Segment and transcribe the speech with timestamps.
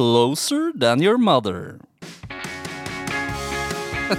[0.00, 1.76] Closer Than Your Mother.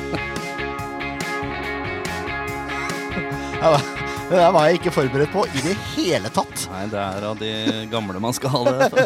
[4.29, 6.67] Det der var jeg ikke forberedt på i det hele tatt.
[6.69, 7.49] Nei, det er av de
[7.89, 8.93] gamle man skal ha det.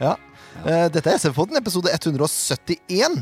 [0.00, 0.16] Ja.
[0.64, 3.20] Eh, Dette er SF-podden, episode 171.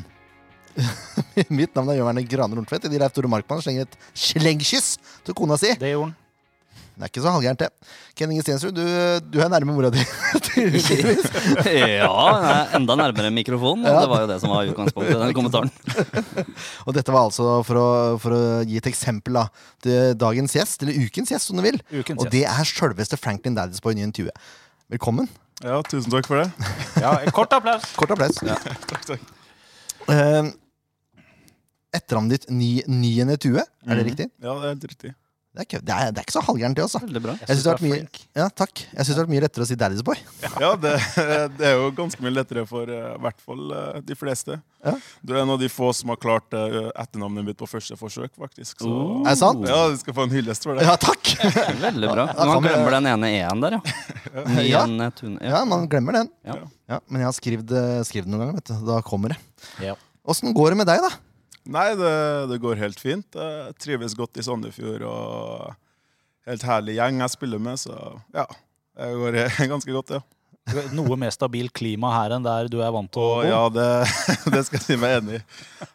[1.58, 2.86] Mitt navn er Jørn Werner Graner Nordtvedt.
[2.94, 4.94] Leif Tore Markmann slenger et slengkyss
[5.26, 5.74] til kona si.
[5.74, 6.20] Det gjorde han.
[6.94, 7.68] Det er ikke så halvgærent, det.
[8.14, 8.84] Ken Inge Stensrud, du,
[9.34, 10.02] du er nærme mora di.
[11.74, 12.10] Ja,
[12.76, 13.82] enda nærmere mikrofonen.
[13.88, 14.04] Ja.
[14.04, 15.72] Det var jo det som var utgangspunktet i den kommentaren.
[16.86, 17.86] Og dette var altså for å,
[18.22, 19.48] for å gi et eksempel da,
[19.82, 21.80] til dagens gjest, eller ukens gjest, om du vil.
[21.90, 24.30] Ukens Og det er sjølveste Franklin Daddisboy 29.
[24.94, 25.26] Velkommen.
[25.64, 26.70] Ja, tusen takk for det.
[27.04, 27.90] Ja, kort applaus.
[27.98, 28.38] Kort applaus.
[28.38, 29.26] Takk, takk.
[30.06, 30.52] Uh,
[31.94, 34.30] Etternavnet ditt Ny, Nyene Tue, er det riktig?
[34.42, 35.14] Ja, det er helt riktig.
[35.54, 36.98] Det er, ikke, det, er, det er ikke så halvgærent, det, altså.
[37.04, 37.32] Veldig bra.
[37.38, 38.80] Jeg synes det har vært mye, ja, takk.
[38.88, 40.22] Jeg synes det har vært mye lettere å si Daddy's Boy.
[40.64, 40.94] Ja, det,
[41.60, 44.56] det er jo ganske mye lettere for eh, i hvert fall uh, de fleste.
[44.82, 44.94] Ja.
[45.22, 48.32] Du er en av de få som har klart uh, etternavnet mitt på første forsøk,
[48.34, 48.82] faktisk.
[48.82, 49.22] Så Oh.
[49.24, 49.62] Er det sant?
[49.68, 50.84] ja, du skal få en hyllest for det.
[50.86, 51.30] Ja, takk!
[51.86, 52.26] Veldig bra.
[52.34, 53.94] Men Man glemmer den ene e-en der, ja.
[54.74, 54.82] Ja.
[54.86, 55.10] Ja.
[55.38, 56.30] Ja, man glemmer den.
[56.46, 56.58] Ja.
[56.90, 58.74] Ja, men jeg har skrevet, den noen ganger, vet du.
[58.90, 59.38] Da kommer det.
[59.82, 59.94] Ja.
[60.26, 61.14] Åssen går det med deg, da?
[61.64, 62.12] Nei, det,
[62.50, 63.38] det går helt fint.
[63.38, 65.74] Jeg trives godt i Sandefjord og
[66.48, 67.96] helt herlig gjeng jeg spiller med, så
[68.36, 68.44] ja.
[68.94, 69.38] Det går
[69.72, 70.22] ganske godt, ja.
[70.96, 73.40] Noe mer stabilt klima her enn der du er vant til å bo.
[73.44, 73.88] ja, det,
[74.54, 75.42] det skal jeg si meg enig i.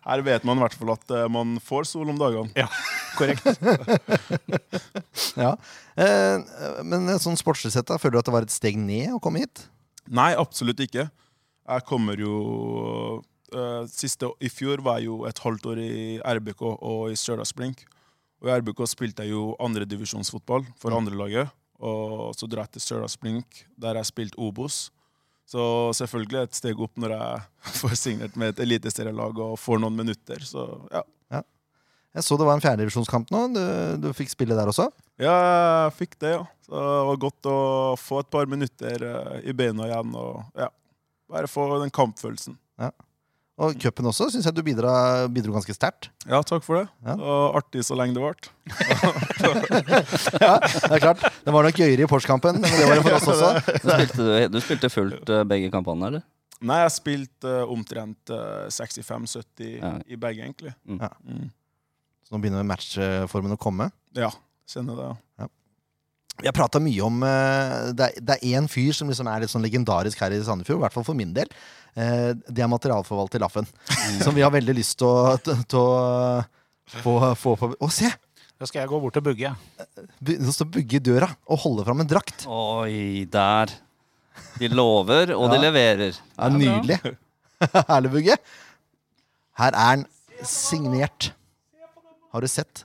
[0.05, 2.53] Her vet man i hvert fall at eh, man får sol om dagene.
[2.57, 2.69] Ja,
[3.17, 3.45] korrekt.
[5.39, 5.53] Ja.
[5.99, 6.37] Eh,
[6.87, 9.41] men sånn sportslig sett, da, føler du at det var et steg ned å komme
[9.43, 9.65] hit?
[10.11, 11.07] Nei, absolutt ikke.
[11.69, 12.33] Jeg kommer jo
[13.53, 15.93] eh, siste, I fjor var jeg jo et halvt år i
[16.39, 17.85] RBK og i Stjørdals-Blink.
[18.39, 21.51] Og i RBK spilte jeg jo andredivisjonsfotball for andrelaget.
[21.79, 24.87] Og så dro jeg til Stjørdals-Blink, der jeg spilte Obos.
[25.49, 25.61] Så
[25.97, 27.45] selvfølgelig et steg opp når jeg
[27.81, 30.45] får signert med et eliteserielag og får noen minutter.
[30.45, 31.03] Så ja.
[32.17, 33.41] Jeg så det var en fjerdedivisjonskamp nå.
[33.53, 33.61] Du,
[34.01, 34.87] du fikk spille der også.
[35.21, 35.35] ja,
[35.85, 36.41] jeg fikk det, ja.
[36.65, 37.59] Så det var godt å
[38.01, 40.71] få et par minutter eh, i beina igjen og ja,
[41.29, 42.57] bare få den kampfølelsen.
[43.59, 44.91] Og cupen også syns jeg du bidra,
[45.35, 46.07] bidro ganske sterkt.
[46.23, 46.85] Ja, takk for det.
[47.03, 47.17] Ja.
[47.19, 48.53] Og artig så lenge det varte.
[50.39, 51.23] Ja, det er klart.
[51.43, 53.49] Det var nok gøyere i Porsche-kampen, men det var det for oss også.
[53.83, 56.23] Du spilte, du, spilte fullt eh, begge kampene, eller?
[56.63, 59.91] Nei, jeg spilte eh, omtrent eh, 65-70 Ja.
[60.07, 60.73] i begge, egentlig.
[60.87, 60.99] Mm.
[61.03, 61.11] Ja.
[61.27, 61.47] Mm.
[62.27, 63.89] Så nå begynner matchformen å komme.
[64.17, 64.31] Ja,
[64.69, 65.09] kjenner det.
[65.43, 65.49] ja.
[66.39, 69.49] Vi har prata mye om eh, Det er- det én fyr som liksom er litt
[69.51, 71.47] sånn legendarisk her i Sandefjord, i hvert fall for min del.
[71.95, 73.67] Eh, Det er materialforvalter Laffen.
[74.23, 76.45] Som vi har veldig lyst til å, til å
[77.03, 78.09] få, få på Å, se!
[78.59, 79.53] Da skal jeg gå bort og bugge.
[80.21, 82.45] Bu- Nå står Bugge i døra og holder fram en drakt.
[82.47, 83.71] Oi, der.
[84.59, 86.17] De lover, og de leverer.
[86.37, 86.97] Er nydelig.
[87.87, 88.35] Herlig, Bugge.
[89.59, 90.05] Her er den
[90.43, 91.31] signert.
[92.33, 92.83] Har du sett?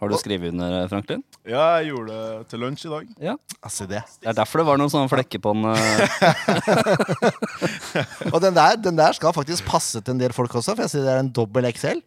[0.00, 1.22] Har du skrevet under, eh, Franklin?
[1.46, 3.06] Ja, jeg gjorde det til lunsj i dag.
[3.28, 3.34] Ja.
[3.62, 4.02] Altså det.
[4.22, 5.64] Det er derfor det var noen sånne flekker på den.
[5.72, 5.86] eh.
[8.34, 10.94] Og den der, den der skal faktisk passe til en del folk også, for jeg
[10.96, 12.02] sier det er en dobbel XL.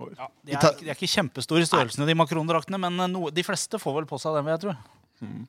[0.00, 3.44] Ja, de, er, de er ikke kjempestore i størrelsen, de makrondraktene, men eh, no, de
[3.44, 4.74] fleste får vel på seg den, vil jeg tro.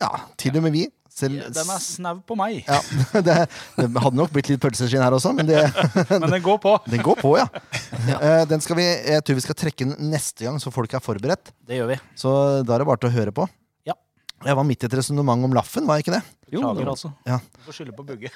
[0.01, 0.09] Ja,
[0.39, 0.87] til og med vi.
[1.11, 2.77] Selv, Den er snau på meg, ja,
[3.27, 3.33] det,
[3.75, 5.59] det hadde nok blitt litt pølseskinn her også, men det,
[6.21, 6.71] men den går på.
[6.93, 7.49] den går på, ja.
[8.07, 8.45] ja.
[8.47, 11.51] Den skal vi, jeg tror vi skal trekke den neste gang, så folk er forberedt.
[11.67, 11.97] Det gjør vi.
[12.15, 12.31] Så
[12.63, 13.43] da er det bare til å høre på.
[13.87, 13.97] Ja.
[14.47, 16.21] Jeg var midt i et resonnement om Laffen, var jeg ikke det?
[16.51, 17.11] Jo, Klager, altså.
[17.27, 17.37] Ja.
[17.59, 18.31] Du får skylde på bugge.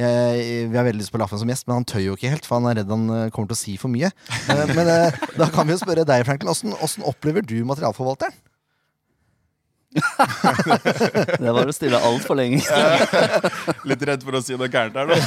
[0.00, 2.48] Jeg, vi har veldig lyst på Laffen som gjest, men han tør jo ikke helt,
[2.48, 4.08] for han er redd han eh, kommer til å si for mye.
[4.48, 6.52] Eh, Men eh, da kan vi jo spørre deg, Franklin.
[6.52, 8.32] Åssen opplever du materialforvalteren?
[11.42, 12.62] Det var å stille altfor lenge.
[13.88, 15.18] Litt redd for å si noe gærent her nå.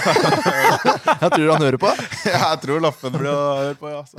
[1.25, 1.91] Jeg tror han hører på.
[2.25, 4.01] Ja, jeg tror lappen blir å høre på, ja.
[4.09, 4.17] Så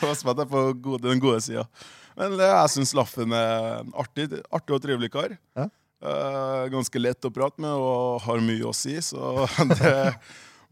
[0.00, 1.66] pass på at jeg er på gode, den gode sida.
[2.18, 5.36] Men eh, jeg syns Laffen er en artig, artig og trivelig kar.
[5.58, 5.68] Ja.
[6.02, 9.94] Eh, ganske lett å prate med og har mye å si, så det,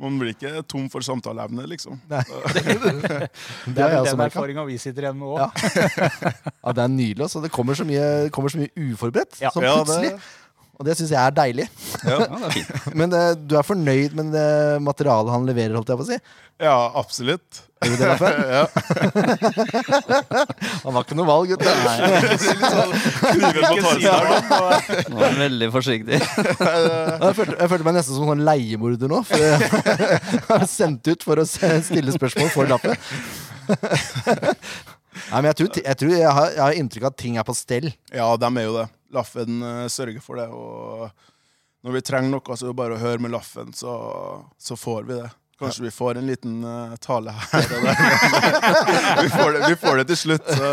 [0.00, 1.98] man blir ikke tom for samtaleevne, liksom.
[2.10, 2.22] Nei.
[2.54, 3.28] Det Det er
[3.74, 5.40] det er den erfaringa vi sitter igjen med òg.
[5.44, 5.48] Ja.
[6.64, 7.24] Ja, det er nydelig.
[7.24, 7.40] Altså.
[7.44, 9.38] Det kommer så mye, kommer så mye uforberedt.
[9.40, 9.50] Ja.
[9.54, 10.12] Ja, plutselig.
[10.80, 11.66] Det- Og det syns jeg er deilig.
[12.08, 12.70] Ja, det er fint.
[13.02, 14.46] Men eh, du er fornøyd med det
[14.80, 16.16] materialet han leverer, holdt jeg på å si?
[16.60, 17.62] Ja, absolutt.
[17.80, 18.28] Er du det, derfor?
[18.56, 18.64] ja.
[20.84, 21.72] Han har ikke noe valg, gutter.
[21.80, 22.00] Kniven.
[25.08, 26.18] Nå er han veldig forsiktig.
[26.20, 29.18] Jeg følte, jeg følte meg nesten som sånn leiemorder nå.
[29.28, 29.56] For jeg
[30.58, 32.92] er sendt ut for å stille spørsmål for lappen.
[35.30, 37.44] Nei, men jeg tror, jeg, tror jeg, har, jeg har inntrykk av at ting er
[37.48, 37.88] på stell.
[38.12, 38.86] Ja, dem er jo det.
[39.14, 40.48] Laffen eh, sørger for det.
[40.48, 41.10] Og
[41.86, 43.92] når vi trenger noe, så er det bare å høre med Laffen, så,
[44.60, 45.30] så får vi det.
[45.60, 47.98] Kanskje vi får en liten eh, tale her og der.
[49.22, 50.46] vi, får det, vi får det til slutt.
[50.56, 50.70] Så.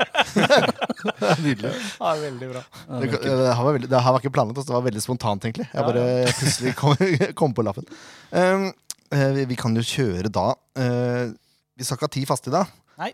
[1.44, 1.70] Nydelig.
[2.00, 2.62] Ja, veldig bra.
[2.88, 5.46] Det, det, her var veldig, det her var ikke planlagt, altså, det var veldig spontant,
[5.46, 5.68] egentlig.
[5.70, 6.04] Jeg bare
[6.40, 7.04] plutselig kom,
[7.42, 7.86] kom på lappen.
[8.34, 8.66] Um,
[9.14, 10.48] eh, vi, vi kan jo kjøre da.
[10.74, 11.30] Uh,
[11.78, 12.72] vi skal ikke ha ti faste i dag.
[13.00, 13.12] Nei,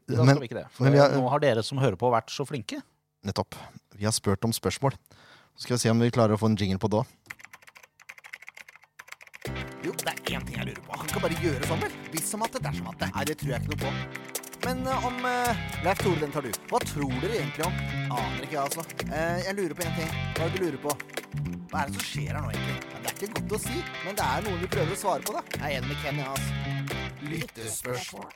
[0.00, 0.66] da skal Men, vi ikke det.
[0.78, 2.80] For har- nå har dere som hører på, vært så flinke.
[3.28, 3.60] nettopp.
[3.98, 4.94] Vi har spurt om spørsmål.
[5.56, 7.14] Så skal vi se om vi klarer å få en jingle på det òg.
[9.82, 10.98] Jo, det er én ting jeg lurer på.
[11.00, 11.96] Han kan bare gjøre sånn, vel?
[12.12, 13.08] Hvis som at det, dersom at det.
[13.16, 13.90] Nei, det tror jeg ikke noe på.
[14.66, 16.50] Men uh, om uh, Leif Tore, den tar du.
[16.70, 17.76] Hva tror dere egentlig om?
[18.06, 18.86] Aner ikke, jeg, altså.
[19.10, 20.16] Uh, jeg lurer på én ting.
[20.38, 20.96] Hva er det du lurer på?
[21.68, 22.76] Hva er det som skjer her nå, egentlig?
[22.94, 25.26] Ja, det er ikke godt å si, men det er noe vi prøver å svare
[25.26, 25.44] på, da.
[25.58, 27.32] Jeg er enig med Ken, jeg, altså.
[27.32, 28.28] Lyttespørsmål.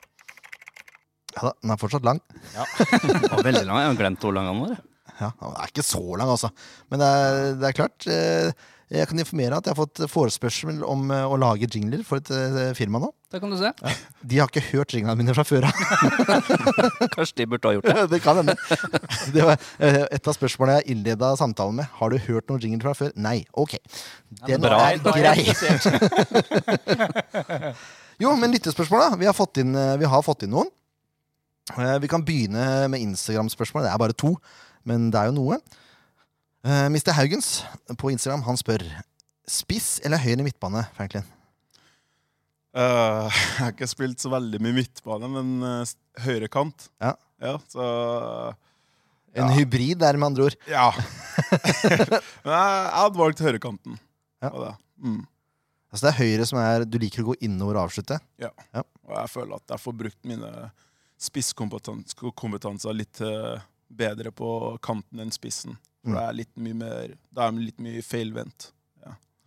[1.33, 2.19] Ja da, den er fortsatt lang.
[2.53, 2.65] Ja,
[3.07, 3.79] den var veldig lang.
[3.79, 4.81] Jeg har glemt hvor lang den var.
[5.21, 6.49] Ja, Den er ikke så lang, altså.
[6.91, 8.07] Men det er, det er klart.
[8.07, 8.51] eh,
[8.93, 12.29] Jeg kan informere at jeg har fått forespørsel om eh, å lage jingler for et
[12.33, 13.09] eh, firma nå.
[13.33, 13.71] Det kan du se.
[14.21, 15.73] De har ikke hørt jinglene mine fra før av.
[17.15, 18.03] Kanskje de burde ha gjort det.
[18.13, 18.53] det kan hende.
[19.33, 19.57] Det var
[20.13, 21.87] et av spørsmålene jeg innleda samtalen med.
[21.97, 23.09] Har du hørt noen jingler fra før?
[23.17, 23.39] Nei.
[23.57, 23.73] Ok.
[24.45, 24.77] Den bra.
[24.91, 25.49] er grei.
[28.21, 29.15] Jo, men lyttespørsmål, da.
[29.19, 30.69] Vi har fått inn, vi har fått inn noen.
[32.03, 33.83] Vi kan begynne med Instagram-spørsmål.
[33.87, 34.35] Det er bare to,
[34.87, 35.59] men det er jo noe.
[36.63, 37.11] Uh, Mr.
[37.17, 37.63] Haugens
[37.99, 38.83] på Instagram han spør
[39.49, 41.25] spiss eller høyre midtbane, Franklin.
[42.73, 45.91] Uh, jeg har ikke spilt så veldig mye midtbane, men uh,
[46.23, 46.87] høyrekant.
[47.03, 47.13] Ja.
[47.43, 47.57] ja.
[47.69, 47.83] Så
[49.33, 49.53] En Ja.
[49.57, 50.55] hybrid der, med andre ord.
[50.69, 50.87] ja.
[52.45, 53.99] men jeg, hadde valgt høyrekanten.
[54.43, 54.49] Ja.
[54.49, 54.73] Det.
[55.03, 55.21] Mm.
[55.93, 58.17] Altså Det er høyre som er Du liker å gå innover og avslutte.
[58.41, 58.49] Ja.
[58.73, 60.49] Og jeg føler at jeg får brukt mine
[61.23, 63.61] spisskompetanser litt eh,
[63.97, 64.49] bedre på
[64.83, 65.77] kanten enn spissen.
[66.03, 66.15] For Mm.
[66.17, 68.71] det er litt mye mer Da er det litt mye feilvendt.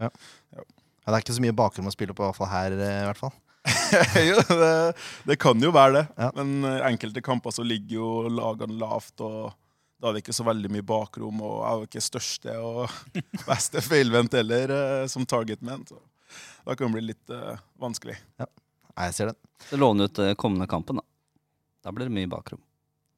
[0.00, 2.72] Ja, det er ikke så mye bakrom å spille på, i hvert fall her.
[2.72, 3.34] eh, i hvert fall
[4.28, 4.94] jo, det,
[5.26, 6.02] det kan jo være det.
[6.16, 6.28] Ja.
[6.38, 9.50] Men eh, enkelte kamper så ligger jo lagene lavt, og
[9.98, 11.40] da er det ikke så veldig mye bakrom.
[11.42, 12.94] Og jeg er jo ikke største og
[13.50, 15.82] beste feilvendt heller eh, som targetman.
[15.90, 15.98] Så
[16.66, 18.14] da kan det bli litt uh, vanskelig.
[18.38, 18.46] Ja,
[19.06, 19.40] jeg ser den.
[19.66, 21.06] Så låne ut kommende kampen, da.
[21.86, 22.62] Da blir det mye bakrom.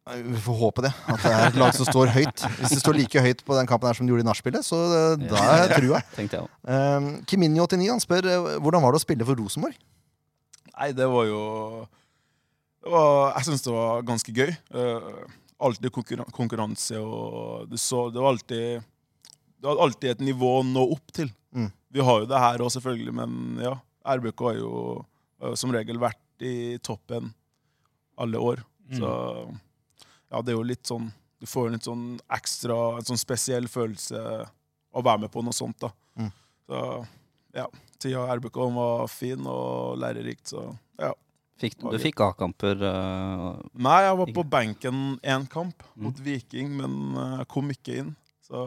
[0.08, 0.90] Vi får håpe det.
[1.10, 2.44] At det er et lag som står høyt.
[2.58, 4.78] Hvis det står like høyt på den kampen her som de gjorde i nachspielet, så
[4.96, 6.00] eh, da er jeg trua.
[6.18, 6.46] Jeg.
[6.68, 9.76] Um, Kiminio89 han spør eh, hvordan var det å spille for Rosenborg.
[10.72, 11.42] Nei, det var jo
[12.84, 14.54] det var, Jeg syns det var ganske gøy.
[14.74, 15.26] Uh,
[15.68, 20.66] alltid konkurran konkurranse, og du så Det var alltid Det var alltid et nivå å
[20.66, 21.32] nå opp til.
[21.52, 21.70] Mm.
[21.92, 23.76] Vi har jo det her òg, selvfølgelig, men ja.
[24.08, 24.72] RBK har jo
[25.44, 27.32] uh, som regel vært i toppen
[28.18, 28.62] alle år.
[28.88, 29.00] Mm.
[29.00, 29.10] Så
[30.30, 31.10] ja, det er jo litt sånn
[31.40, 34.18] Du får jo litt sånn ekstra, en sånn spesiell følelse
[34.90, 35.92] å være med på noe sånt, da.
[36.18, 36.32] Mm.
[36.66, 36.80] Så
[37.54, 37.66] ja.
[37.98, 40.64] Tida i RBK var fin og lærerikt, så
[40.98, 41.12] ja.
[41.58, 46.04] Fikk, du fikk A-kamper Uh, Nei, jeg var på benken én kamp Mm.
[46.08, 48.12] mot Viking, men uh, kom ikke inn.
[48.46, 48.60] Så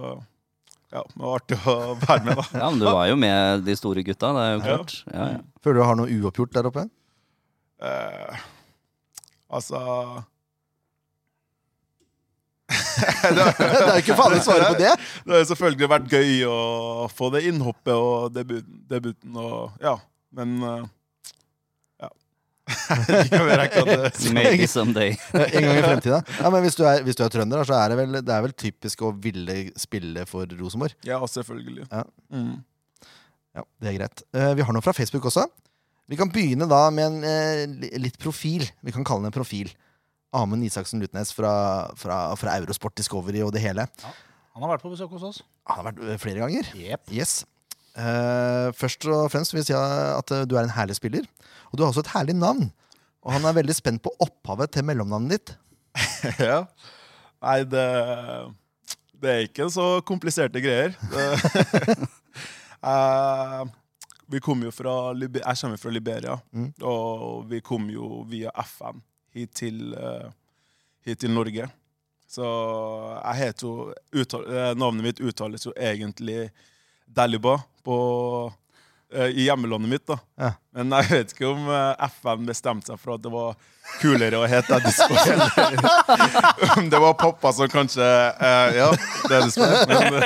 [0.92, 1.76] ja, det var artig å
[2.08, 2.48] være med, da.
[2.56, 4.98] Ja, men du var jo med de store gutta, det er jo klart.
[5.12, 5.40] Ja, ja.
[5.64, 6.88] Føler du har noe uoppgjort der oppe?
[7.84, 8.44] Uh,
[9.60, 9.80] altså
[13.36, 14.94] det, er jo ikke farlig å svare på det.
[15.28, 16.58] Det har selvfølgelig vært gøy å
[17.12, 19.96] få det innhoppet og debuten, debuten og Ja,
[20.38, 20.90] men eh,
[22.06, 22.10] Ja.
[24.36, 25.16] Maybe someday.
[25.34, 26.22] En gang i fremtida.
[26.40, 28.46] Ja, men hvis du er, hvis du er trønder, så er det vel, det er
[28.48, 30.96] vel typisk å ville spille for Rosenborg.
[31.08, 31.88] Ja, selvfølgelig.
[31.92, 32.06] Ja.
[32.34, 32.60] Mm.
[33.58, 34.24] Ja, Det er greit.
[34.36, 35.46] Eh, vi har noe fra Facebook også.
[36.12, 38.66] Vi kan begynne da med en eh, litt profil.
[38.84, 39.72] Vi kan kalle den en profil.
[40.34, 41.52] Amund Isaksen Lutnes fra,
[42.00, 43.88] fra, fra Eurosport Discovery og det hele.
[44.56, 45.40] Han har vært på besøk hos oss.
[45.68, 46.70] Han har vært eh, flere ganger.
[46.76, 47.12] Yep.
[47.16, 47.42] Yes.
[47.92, 51.28] Uh, først og fremst vil jeg si at eh, du er en herlig spiller.
[51.72, 52.70] Og du har også et herlig navn.
[53.22, 55.54] Og han er veldig spent på opphavet til mellomnavnet ditt.
[56.40, 56.62] Ja.
[57.42, 57.84] Nei, det,
[59.22, 60.96] det er ikke så kompliserte greier.
[61.12, 62.08] uh,
[62.82, 63.64] Eh,
[64.34, 66.72] vi kom jo fra Jeg kommer fra Liberia, Mm.
[66.82, 70.30] og vi kom jo via FN hit til, eh,
[71.06, 71.68] hit til Norge.
[72.32, 72.48] Så
[73.26, 76.50] jeg heter jo uttal, eh, Navnet mitt uttales jo egentlig
[77.06, 78.54] Daliba på,
[79.14, 80.06] eh, i hjemmelandet mitt.
[80.08, 80.18] da.
[80.40, 80.52] Ja.
[80.74, 81.68] Men jeg vet ikke om
[82.08, 83.56] FN bestemte seg for at det var
[84.00, 85.12] kulere å hete Addisco.
[86.78, 88.90] om det var pappa som kanskje eh, Ja,
[89.28, 89.86] det er er.
[89.92, 90.22] Men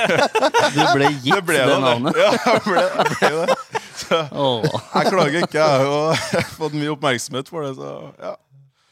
[0.75, 2.21] Du ble gitt det ble det, navnet.
[2.21, 3.59] Ja, jeg ble, jeg ble det.
[3.95, 5.57] Så jeg klager ikke.
[5.57, 5.99] Jeg har jo
[6.59, 7.75] fått mye oppmerksomhet for det.
[7.79, 8.35] Så ja.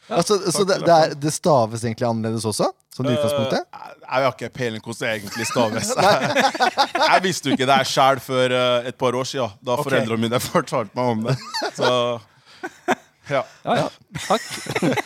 [0.08, 2.68] Altså, så det, det, er, det staves egentlig annerledes også?
[2.94, 3.64] Som utgangspunktet?
[3.72, 5.90] Eh, jeg har ikke peiling hvordan det egentlig staves.
[6.06, 6.44] jeg,
[7.12, 9.88] jeg visste jo ikke det sjøl før uh, et par år siden, da okay.
[9.88, 11.36] foreldrene mine fortalte meg om det.
[11.74, 11.90] Så
[13.30, 13.42] ja.
[13.64, 13.88] Ja, ja.
[14.28, 14.42] Takk.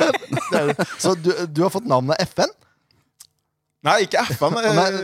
[1.02, 2.50] Så du, du har fått navnet FN?
[3.86, 4.58] Nei, ikke FN.
[4.58, 4.96] det er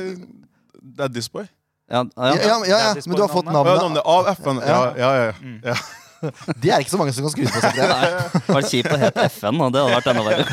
[0.98, 1.46] Daddy's Boy.
[1.90, 2.34] Ja, Ja, ja.
[2.34, 4.58] ja, ja, Daddy's men du har fått navnet navnet av FN.
[4.66, 5.34] Ja, ja, ja.
[5.40, 5.60] Mm.
[6.22, 6.30] Ja.
[6.62, 7.74] Det er ikke så mange som kan skryte på seg.
[7.76, 7.84] det.
[7.90, 10.44] Nei, det var kjipt å hete FN, og det hadde vært enda verre.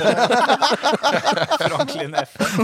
[1.61, 2.49] Franklin FN.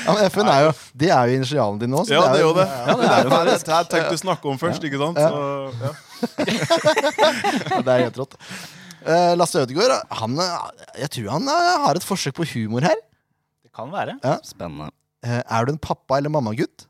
[0.00, 0.70] Ja, men FN er jo,
[1.02, 2.00] det er jo initialen din nå.
[2.08, 2.64] så Ja, det er jo det.
[2.66, 5.18] Ja, det er jo Det er jeg tenkte å snakke om først, ikke sant?
[5.20, 5.28] Så,
[5.84, 5.92] ja.
[7.70, 8.34] Ja, det er helt rått.
[9.00, 12.98] Eh, Lasse Ødegaard, han, eh, jeg tror han eh, har et forsøk på humor her.
[13.64, 14.18] Det kan være.
[14.46, 14.90] Spennende.
[15.24, 16.86] Eh, er du en pappa- eller mammagutt?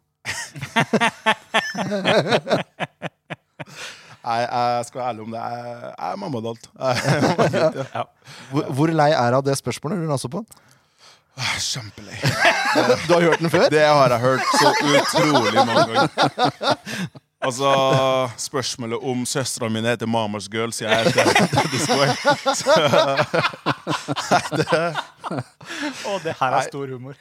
[4.21, 5.41] Nei, jeg skal være ærlig om det.
[5.41, 6.67] Jeg er mammadalt.
[7.97, 8.03] Ja.
[8.51, 10.03] Hvor, hvor lei er av det spørsmålet?
[10.05, 10.45] du også på?
[11.41, 12.19] Kjempelei.
[13.09, 13.69] Du har hørt den før?
[13.73, 16.09] Det har jeg hørt så utrolig mange ganger.
[17.41, 17.71] Altså,
[18.37, 21.25] Spørsmålet om søstera mi heter Mamas Girl, sier jeg heter
[21.55, 22.09] Daddy's Boy.
[26.05, 27.17] Å, det her er stor humor.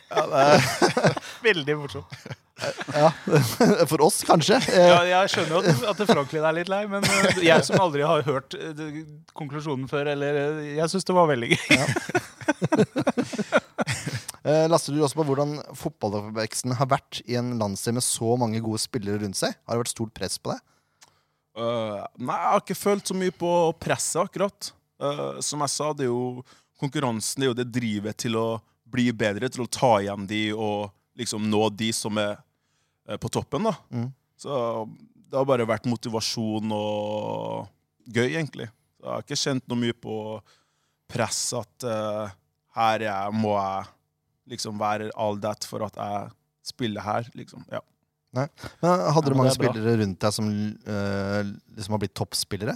[1.46, 2.20] Veldig morsomt.
[2.94, 3.12] Ja.
[3.90, 4.60] For oss, kanskje.
[4.74, 8.04] Ja, jeg skjønner jo at, at Franklin er litt lei, men eh, jeg som aldri
[8.08, 9.04] har hørt eh,
[9.38, 11.64] konklusjonen før, eller eh, Jeg syns det var veldig gøy.
[11.78, 11.86] Ja.
[14.72, 18.82] Laster du også på hvordan fotballoppveksten har vært i en landsdel med så mange gode
[18.82, 19.54] spillere rundt seg.
[19.68, 20.60] Har det vært stort press på det?
[21.60, 23.52] Uh, nei, jeg har ikke følt så mye på
[23.82, 24.72] presset, akkurat.
[25.02, 26.42] Uh, som jeg sa, det er jo
[26.80, 28.48] konkurransen det er jo det drivet til å
[28.90, 30.90] bli bedre, til å ta igjen de og
[31.20, 32.40] liksom nå de som er
[33.18, 33.66] på toppen.
[33.70, 33.76] da.
[33.90, 34.10] Mm.
[34.38, 34.54] Så
[35.30, 37.70] det har bare vært motivasjon og
[38.10, 38.70] gøy, egentlig.
[38.98, 40.16] Så jeg har ikke kjent noe mye på
[41.10, 42.32] press at uh,
[42.78, 43.90] her er jeg, må jeg
[44.54, 46.30] liksom være all that for at jeg
[46.70, 47.64] spiller her, liksom.
[47.72, 47.82] Ja.
[48.36, 48.50] Men
[48.86, 51.42] hadde Ja, du mange er spillere rundt deg som uh,
[51.74, 52.76] liksom har blitt toppspillere?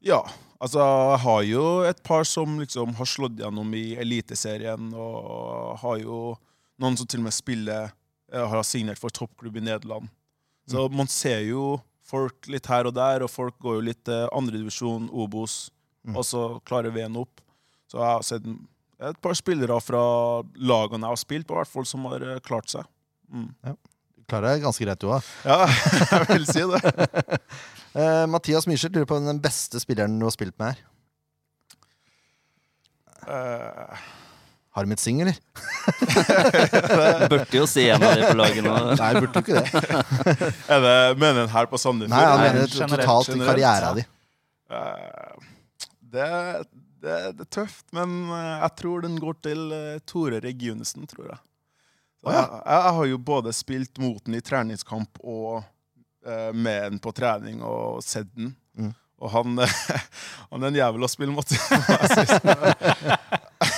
[0.00, 0.22] Ja,
[0.56, 5.98] altså jeg har jo et par som liksom har slått gjennom i Eliteserien, og har
[6.00, 6.20] jo
[6.80, 7.96] noen som til og med spiller eh,
[8.32, 10.08] har signert for toppklubb i Nederland.
[10.70, 14.26] Så man ser jo folk litt her og der, og folk går jo litt eh,
[14.36, 15.68] andredivisjon, Obos,
[16.00, 16.14] Mm.
[16.16, 17.42] og så klarer veien opp.
[17.90, 18.46] Så jeg har sett
[19.04, 20.00] et par spillere fra
[20.56, 22.86] lagene jeg har spilt på, hvert fall, som har eh, klart seg.
[23.28, 23.50] Mm.
[24.26, 25.28] Klarer deg ganske greit, du òg.
[25.44, 25.66] Ja,
[26.14, 26.80] jeg vil si det.
[27.98, 30.80] uh, Mathias Myrseth lurer på den beste spilleren du har spilt med,
[34.80, 34.88] er.
[34.88, 35.36] de et sing, eller?
[37.30, 38.74] Burde jo si en av de på laget nå.
[38.98, 39.68] Nei, burde jo ikke det.
[40.74, 42.16] er det Mener en her på Sandefjord?
[42.16, 43.94] Nei, han Nei, mener generelt, totalt i generelt, karriera ja.
[43.98, 44.06] di.
[44.70, 45.48] Uh,
[46.10, 46.28] det,
[47.02, 51.32] det, det er tøft, men eh, jeg tror den går til eh, Tore Regunesen, tror
[51.32, 51.40] jeg.
[52.20, 52.40] Så Å, ja.
[52.42, 55.62] jeg, jeg har jo både spilt mot den i treningskamp og
[56.26, 58.52] uh, med den på trening og sett den.
[58.76, 58.92] Mm.
[59.20, 59.62] Og han,
[60.50, 61.56] han er en jævel å spille mot.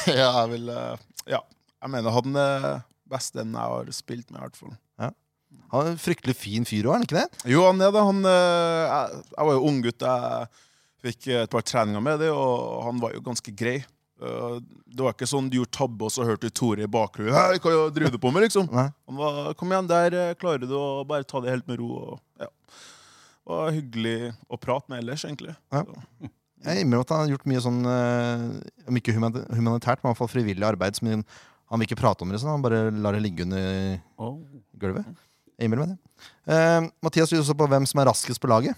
[0.20, 0.96] ja, jeg vil eh,
[1.36, 1.42] Ja.
[1.82, 2.66] Jeg mener han er
[3.10, 4.76] best den jeg har spilt med, i hvert fall.
[5.72, 7.42] Han er en fryktelig fin fyr òg, er han ikke det?
[7.48, 8.00] Jo, han er det.
[8.04, 10.04] Han, eh, jeg, jeg var jo ung gutt.
[10.04, 10.48] Jeg
[11.06, 13.78] fikk et par treninger med det, og han var jo ganske grei.
[14.22, 14.56] Eh,
[14.92, 17.32] Det var ikke sånn du gjorde tabbe, og så hørte du Tore i bakgrunnen.
[17.36, 18.68] Hei, hva driver du på med, liksom?
[18.72, 18.86] Nei.
[19.08, 21.90] Han var, kom igjen, der eh, klarer du å bare ta det helt med ro.
[22.04, 22.50] Og, ja.
[23.42, 24.16] Det var hyggelig
[24.52, 25.56] å prate med ellers, egentlig.
[25.72, 25.84] Ja.
[25.88, 26.32] Så,
[26.62, 28.44] Jeg innrømmer at han har gjort mye sånn eh,
[28.90, 30.98] Om ikke humanitært, men i hvert fall frivillig arbeid.
[30.98, 31.10] Som
[31.72, 32.52] han vil ikke prate om det, sånn.
[32.52, 34.36] han bare lar det ligge under Oh.
[34.78, 35.06] gulvet.
[35.56, 35.98] Jeg innrømmer det.
[36.44, 38.76] Uh, Mathias lurer også på hvem som er raskest på laget.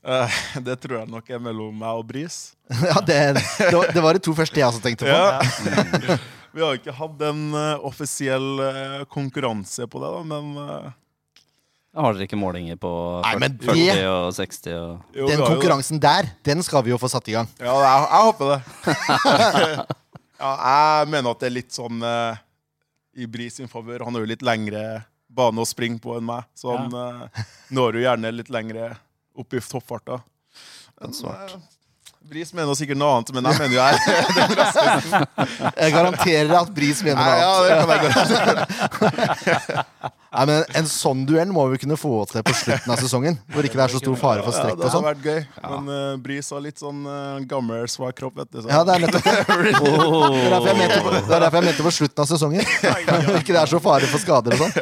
[0.00, 2.38] Uh, det tror jeg nok er mellom meg og Bris.
[2.90, 5.12] ja, det, det, var, de to første jeg også tenkte på.
[5.12, 6.16] Ja.
[6.54, 8.64] Vi har ikke hatt en uh, offisiell
[9.12, 10.94] konkurranse på det, da, men
[11.96, 12.90] Har dere ikke målinger på
[13.24, 15.48] Nei, men 40 det- og 60 og jo, vi Den har jo det.
[15.56, 17.48] konkurransen der, den skal vi jo få satt i gang.
[17.58, 18.60] Ja, jeg, jeg håper det.
[20.40, 22.38] ja, jeg mener at det er litt sånn eh,
[23.20, 24.04] i Bris sin favør.
[24.06, 24.84] Han har jo litt lengre
[25.30, 27.42] bane å springe på enn meg, så han eh,
[27.74, 28.92] når jo gjerne litt lengre
[29.38, 30.20] opp i toppfarta.
[31.00, 31.56] Men, eh,
[32.30, 33.94] Bris mener sikkert noe annet, men jeg mener jo jeg
[34.36, 35.18] den raskeste.
[35.82, 37.42] Jeg garanterer at Bris mener Nei, annet.
[37.42, 39.30] ja, det kan jeg godt.
[40.30, 43.34] Nei, men En sånn duell må vi kunne få til på slutten av sesongen.
[43.50, 45.06] Hvor ikke det er så stor fare for Ja, strekk det og har sånn.
[45.08, 45.40] vært gøy.
[45.72, 48.60] Men uh, Bris har litt sånn uh, gammel, svak kropp, vet du.
[48.62, 48.70] Så.
[48.70, 49.34] Ja, det er nettopp det.
[49.50, 52.62] Det er derfor jeg mente på, det er derfor jeg mente på slutten av sesongen.
[53.40, 54.72] Ikke det er så fare for skader og sånn.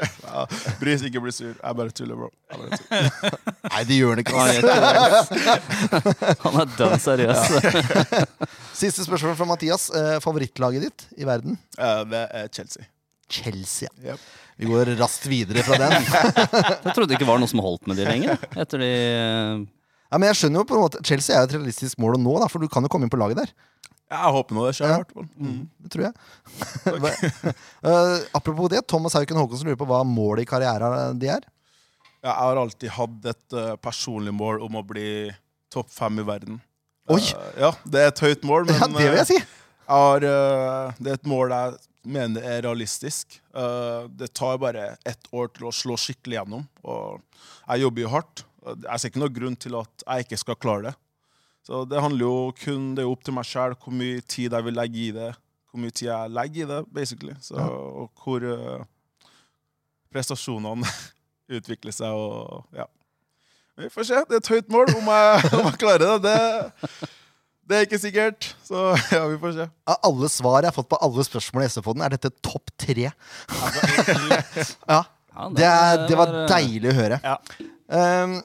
[0.80, 1.54] Bris, ikke bli sur.
[1.57, 2.28] Jeg bare tuller, bro.
[2.50, 3.09] Jeg bare tuller.
[3.73, 4.35] Nei, det gjør han ikke.
[6.45, 7.42] Han er, dønn seriøs.
[8.78, 9.85] Siste spørsmål fra Mathias.
[9.95, 11.52] Eh, favorittlaget ditt i verden?
[11.78, 12.85] Eh, Det er Chelsea.
[13.28, 13.88] Chelsea.
[14.04, 14.12] ja.
[14.14, 14.21] Yep.
[14.59, 15.92] Vi går raskt videre fra den.
[16.02, 18.35] Jeg trodde det ikke var noe som holdt med de lenger.
[18.59, 18.88] Etter de
[20.11, 22.21] Ja, men jeg skjønner jo på en måte Chelsea er jo et realistisk mål å
[22.25, 23.50] nå, da, for du kan jo komme inn på laget der.
[24.09, 24.99] Jeg håper nå det skjer, Ja.
[25.03, 25.33] hvert.
[25.37, 25.69] Mm.
[25.85, 26.15] Det tror jeg.
[27.88, 31.45] Eh, apropos det, Thomas Hauken Håkonsen lurer på hva målet i karrieren de er.
[32.23, 35.29] Ja, Jeg har alltid hatt et uh, personlig mål om å bli
[35.71, 36.57] topp fem i verden.
[37.12, 37.21] Oi!
[37.21, 39.37] Uh, ja, det er et høyt mål, men Ja, det vil jeg si.
[39.38, 39.55] eh,
[39.88, 41.79] jeg har, eh, det er et mål jeg
[42.19, 43.38] mener er realistisk.
[43.55, 46.67] Eh, det tar bare ett år til å slå skikkelig gjennom.
[46.85, 47.23] Og
[47.69, 48.43] jeg jobber jo hardt.
[48.75, 50.95] Jeg ser ikke noen grunn til at jeg ikke skal klare det.
[51.69, 54.55] Så det handler jo kun Det er jo opp til meg sjøl hvor mye tid
[54.57, 55.33] jeg vil legge i det.
[55.69, 57.35] Hvor mye tid jeg legger i det, basically.
[57.45, 58.87] Så, og hvor uh,
[60.09, 60.89] prestasjonene
[61.59, 62.89] utvikler seg og ja.
[63.79, 64.25] Vi får se.
[64.27, 64.89] Det er et høyt mål.
[64.97, 67.13] Om jeg, om jeg klarer det, det,
[67.69, 68.49] det er ikke sikkert.
[68.65, 69.71] Så ja, vi får se.
[69.93, 73.11] Av alle svar jeg har fått på alle spørsmål i SFO-en, er dette topp tre.
[73.13, 77.21] Ja, ja, det, er, det var deilig å høre.
[77.23, 77.37] Ja.
[77.93, 78.41] Um,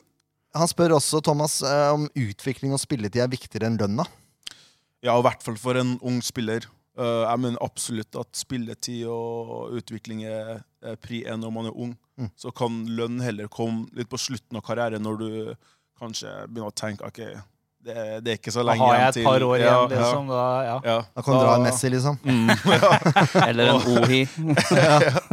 [0.54, 4.06] han spør også, Thomas, eh, om utvikling og spilletid er viktigere enn lønna.
[5.04, 6.68] Ja, i hvert fall for en ung spiller.
[6.94, 11.80] Eh, jeg mener absolutt at spilletid og utvikling er, er pri én når man er
[11.86, 11.96] ung.
[12.22, 12.30] Mm.
[12.38, 15.30] Så kan lønn heller komme litt på slutten av karrieren, når du
[16.00, 17.24] kanskje begynner å tenke ok,
[17.84, 19.94] det, det er ikke så lenge Da lenge har jeg et par år Ja, igjen,
[19.98, 20.28] liksom.
[20.32, 20.76] Da, ja.
[20.88, 22.20] Ja, Da kan du dra en Messi, liksom.
[23.48, 24.22] Eller en Ohi.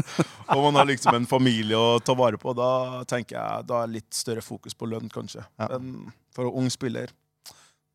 [0.56, 2.54] Og man har liksom en familie å ta vare på.
[2.58, 2.70] Da
[3.10, 5.44] tenker jeg da er litt større fokus på lønn, kanskje.
[5.62, 5.68] Ja.
[5.78, 7.12] Men for en ung spiller,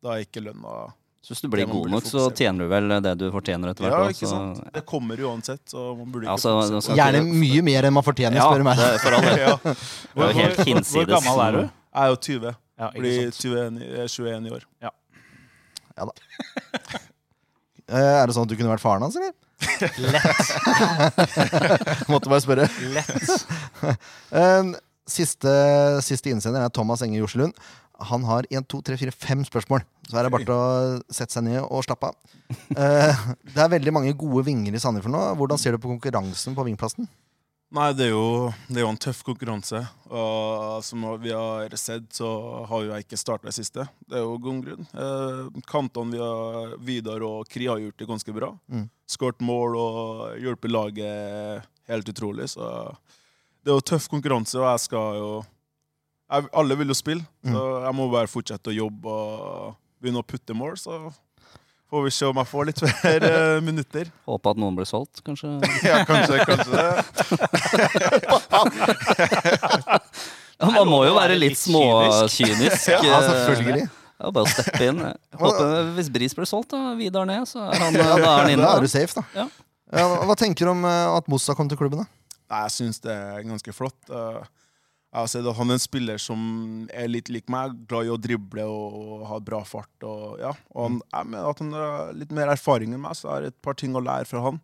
[0.02, 0.86] da er ikke lønna
[1.26, 3.96] Så hvis du blir god nok, så tjener du vel det du fortjener etter hvert.
[4.08, 4.60] Ja, ikke sant?
[4.72, 7.00] Det kommer uansett, så man burde ikke Ja, så- fokusere på så- det.
[7.02, 8.76] Gjerne mye mer enn man fortjener, spør du meg.
[8.80, 9.38] det, for all del.
[9.44, 9.56] Ja.
[9.66, 10.94] Det er jo helt hinsides.
[10.96, 11.62] Hvor gammel er du?
[11.66, 12.56] Jeg er jo 20.
[12.76, 13.40] Ja, ikke Blir sant.
[13.42, 14.08] 21, i- år.
[14.12, 14.62] 21 i år.
[17.86, 19.32] Eh, er det sånn at du kunne vært faren hans, eller?
[20.12, 20.48] Lett.
[22.12, 22.66] Måtte bare spørre.
[22.92, 23.46] Lett.
[24.36, 24.62] Eh,
[25.06, 25.52] siste,
[26.02, 27.54] siste innsender er Thomas Enge Jorselund.
[28.10, 29.84] Han har 1, 2, 3, 4, 5 spørsmål.
[30.10, 30.64] Så er det bare til å
[31.14, 32.16] sette seg ned og slappe av.
[32.74, 33.22] Eh,
[33.54, 35.22] det er veldig mange gode vinger i Sandefjord nå.
[35.38, 37.06] Hvordan ser du på konkurransen på vingplassen?
[37.74, 39.80] Nei, det er jo, det er jo en tøff konkurranse.
[40.06, 42.28] Og som vi har sett, så
[42.70, 43.88] har jo jeg ikke starta i siste.
[44.06, 44.86] Det er jo god grunn.
[44.94, 48.52] Eh, kantene vi har Vidar og Kri har gjort det ganske bra.
[48.70, 48.86] Mm.
[49.10, 52.46] Skåret mål og hjulpet laget helt utrolig.
[52.54, 52.70] Så
[53.66, 55.30] det er jo tøff konkurranse, og jeg skal jo
[56.30, 57.82] jeg, Alle vil jo spille, så Mm.
[57.84, 60.78] jeg må bare fortsette å jobbe og begynne å putte mål.
[60.78, 61.12] Så
[61.90, 64.04] får vi se om jeg får litt flere eh, minutter.
[64.28, 65.48] Håpe at noen blir solgt, kanskje.
[65.86, 66.90] Ja, kanskje, kanskje det.
[70.56, 72.86] Ja, man må jo være litt småkynisk.
[73.04, 73.82] Ja, selvfølgelig.
[74.16, 75.02] Ja, bare å steppe inn.
[75.36, 78.64] Håper Hvis Bris blir solgt, da, Vidar ned, så er han, da er han inne.
[78.64, 79.22] Da er du safe, da.
[79.36, 79.44] Ja.
[79.92, 82.00] Ja, hva tenker du om eh, at Mossa kom til klubben?
[82.00, 82.06] da?
[82.50, 83.98] Nei, jeg syns det er ganske flott.
[84.08, 84.40] Eh,
[85.16, 86.40] Jeg har sett at han er en spiller som
[86.92, 89.88] er litt lik meg, glad i å drible og ha bra fart.
[90.04, 90.50] Og, ja.
[90.76, 93.46] og han, jeg mener at han har litt mer erfaring enn meg, så jeg har
[93.48, 94.58] et par ting å lære fra han.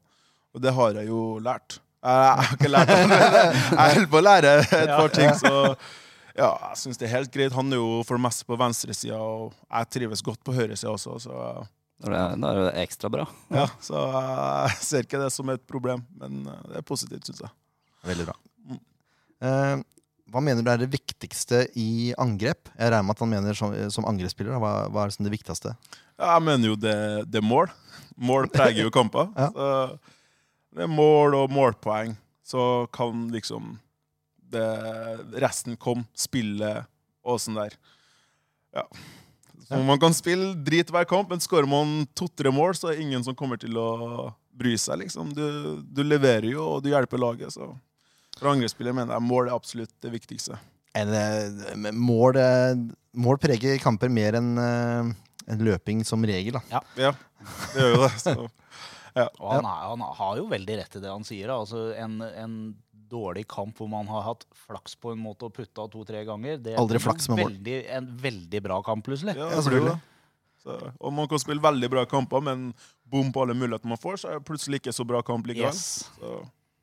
[0.52, 1.78] Og det har jeg jo lært.
[2.04, 5.30] Jeg jeg har ikke lært det, jeg holder på å lære et par ting.
[5.40, 5.52] Så
[6.42, 7.56] ja, jeg syns det er helt greit.
[7.56, 11.16] Han er jo for det meste på venstresida, og jeg trives godt på høyresida også.
[11.30, 11.38] Så,
[12.02, 13.24] Da er det- da er det ekstra bra.
[13.56, 17.40] ja, så jeg ser ikke det som et problem, men eh, det er positivt, syns
[17.46, 17.52] jeg.
[18.10, 18.36] Veldig bra.
[18.68, 18.80] Mm.
[19.48, 19.76] Eh,
[20.32, 22.70] hva mener du er det viktigste i angrep?
[22.72, 24.56] Jeg regner med at han mener som, som angrepsspiller.
[24.56, 25.74] Hva, hva er liksom det viktigste?
[26.22, 26.96] Jeg mener jo det,
[27.28, 27.68] det er mål.
[28.16, 29.28] Mål preger jo kamper.
[29.36, 29.92] Ja.
[30.72, 32.14] Det er mål og målpoeng.
[32.48, 33.74] Så kan liksom
[34.54, 34.64] det,
[35.42, 36.06] resten komme.
[36.16, 36.88] Spillet
[37.20, 37.76] og sånn der.
[38.72, 38.86] Ja.
[39.68, 43.04] Så man kan spille drit hver kamp, men skårer man to-tre mål, så er det
[43.04, 45.04] ingen som kommer til å bry seg.
[45.04, 45.36] liksom.
[45.36, 45.44] Du,
[45.84, 47.52] du leverer jo, og du hjelper laget.
[47.52, 47.74] så
[48.42, 50.58] For angrepsspiller mener jeg mål er absolutt det viktigste.
[50.98, 51.08] En,
[51.96, 52.36] mål,
[53.16, 55.12] mål preger kamper mer enn eh,
[55.52, 56.58] en løping som regel.
[56.58, 56.62] da.
[56.74, 57.06] Ja, det
[57.78, 58.10] gjør jo det.
[58.20, 58.34] Så.
[59.42, 61.48] Og han, er, han har jo veldig rett i det han sier.
[61.50, 61.58] da.
[61.62, 62.54] Altså, en, en
[63.12, 66.78] dårlig kamp hvor man har hatt flaks på en måte og putta to-tre ganger, det
[66.80, 67.50] Aldri blir flaks med mål.
[67.50, 69.34] veldig, en veldig bra kamp, plutselig.
[69.36, 69.98] Ja, Ja, det blir selvfølgelig.
[69.98, 70.08] det.
[70.62, 72.68] Så, og man kan spille veldig bra kamper, men
[73.12, 75.74] bom på alle muligheter man får, så er det plutselig ikke så bra kamp likevel.
[75.74, 76.08] Yes.
[76.20, 76.36] Så,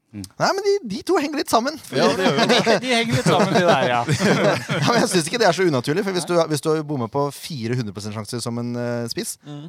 [0.10, 1.76] Nei, men de, de to henger litt sammen.
[1.94, 2.78] ja, det gjør jo det.
[2.82, 4.00] De henger litt sammen, de der, ja.
[4.82, 6.02] Ja, men jeg syns ikke det er så unaturlig.
[6.08, 9.68] For hvis du, hvis du bommer på 400 sjanser som en uh, spiss, Mm.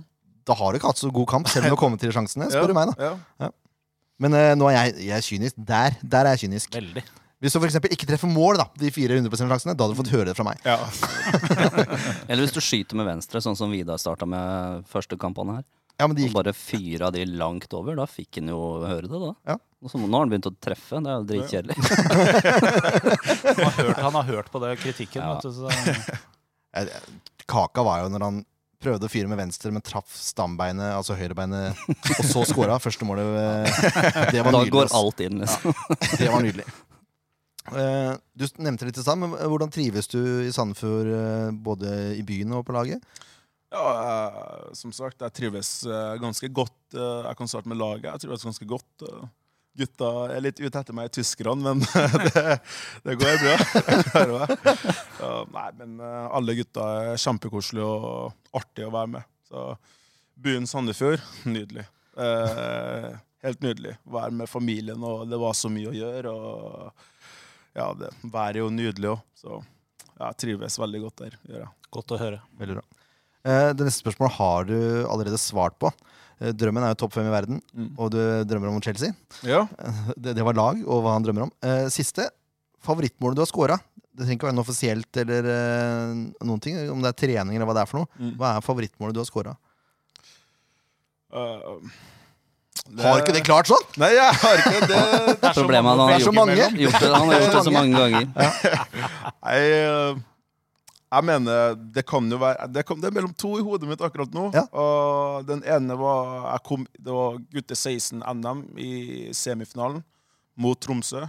[0.49, 2.49] da har du ikke hatt så god kamp, selv om du har kommet til sjansene.
[2.53, 3.11] Spør du meg, da.
[3.45, 3.51] Ja.
[4.21, 5.61] Men uh, nå er jeg, jeg er kynisk.
[5.69, 6.73] Der, der er jeg kynisk.
[6.77, 7.05] Veldig.
[7.41, 10.01] Hvis du for eksempel ikke treffer mål, da, de fire 100 sjansene, da hadde du
[10.03, 10.59] fått høre det fra meg.
[10.65, 10.77] Ja.
[12.29, 15.65] Eller hvis du skyter med venstre, sånn som Vidar starta med første kampene her.
[16.01, 17.95] Ja, men de Og bare fyra de langt over.
[18.01, 19.33] Da fikk han jo høre det, da.
[19.53, 19.57] Ja.
[19.81, 20.99] Og så, nå har han begynt å treffe.
[21.05, 21.77] Det er jo dritkjedelig.
[23.61, 25.23] Han har hørt, han har hørt på det kritikken.
[25.23, 25.35] Ja.
[25.35, 26.19] Vet du, så,
[26.77, 26.87] Eh,
[27.51, 28.37] Kaka var jo når han
[28.81, 31.81] prøvde å fyre med venstre, men traff stambeinet, altså høyrebeinet,
[32.15, 35.75] og så skåra Første målet eh, Det var Da går alt inn, liksom.
[36.15, 36.69] Det var nydelig.
[37.75, 41.11] Eh, Du nevnte litt i stad, men hvordan trives du i Sandefjord
[41.67, 43.03] både i byen og på laget?
[43.71, 46.75] Ja, som sagt, jeg trives eh, ganske godt.
[46.95, 48.09] eh, jeg kan starte med laget.
[48.11, 49.05] Jeg trives ganske godt.
[49.07, 49.29] eh.
[49.81, 51.85] gutta er litt ute etter meg, tyskerne, men
[52.27, 52.59] det,
[53.07, 54.49] det går bra.
[55.21, 59.27] Ja, nei, men alle gutta er kjempekoselige og artige å være med.
[59.47, 59.65] Så
[60.41, 61.85] byen Sandefjord, nydelig.
[62.17, 63.11] Eh,
[63.47, 63.95] helt nydelig.
[64.11, 66.33] Være med familien, og det var så mye å gjøre.
[66.33, 69.61] og ja, det, Været er jo nydelig òg, så
[70.21, 71.37] jeg trives veldig godt der.
[71.47, 71.71] gjør jeg.
[71.95, 72.41] godt å høre.
[72.61, 72.89] Veldig bra.
[73.45, 74.77] Eh, Det neste spørsmålet har du
[75.09, 75.91] allerede svart på.
[76.41, 77.91] Eh, Drømmen er jo topp fem i verden, Mm.
[77.99, 79.13] og du drømmer om Chelsea.
[79.43, 79.67] Ja.
[80.17, 81.53] Det, det var lag og hva han drømmer om.
[81.63, 82.29] Eh, Siste.
[82.85, 83.77] Favorittmålet du har scora?
[84.17, 86.77] Det trenger ikke være noe offisielt eller eh, noen ting.
[86.91, 88.09] Om det er trening eller hva det er for noe.
[88.21, 88.37] Mm.
[88.41, 89.57] Hva er favorittmålet du har scora?
[91.31, 91.79] Uh,
[92.99, 93.85] Har ikke det klart sånn?
[94.03, 94.89] Nei, jeg har ikke det.
[94.91, 96.57] det er så Problemet at han Det har er så gjort, mange.
[96.81, 98.25] gjort det, han har gjort det så mange ganger.
[99.51, 100.19] Jeg, eh,
[101.11, 104.03] jeg mener Det kan jo være det, kan, det er mellom to i hodet mitt
[104.05, 104.51] akkurat nå.
[104.55, 104.65] Ja.
[104.71, 108.93] Og den ene var jeg kom, Det var gutte 16 NM i
[109.35, 110.05] semifinalen
[110.61, 111.25] mot Tromsø.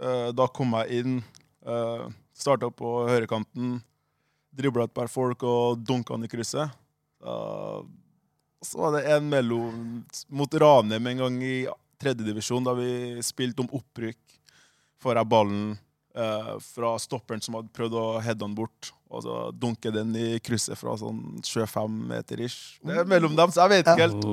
[0.00, 1.20] Uh, Da kom jeg inn,
[1.66, 3.78] uh, starta på høyrekanten,
[4.56, 6.72] dribla et par folk og dunka han i krysset.
[7.24, 7.82] Uh,
[8.62, 9.80] så var det en mellom
[10.28, 11.56] mot Ranheim en gang i
[12.00, 14.20] tredjedivisjon, da vi spilte om opprykk.
[15.02, 15.74] Får jeg ballen
[16.16, 20.38] eh, fra stopperen som hadde prøvd å heade den bort, og så dunke den i
[20.44, 22.78] krysset fra sånn 25 meter ish.
[22.84, 24.26] Det er mellom dem, så jeg vet ikke helt.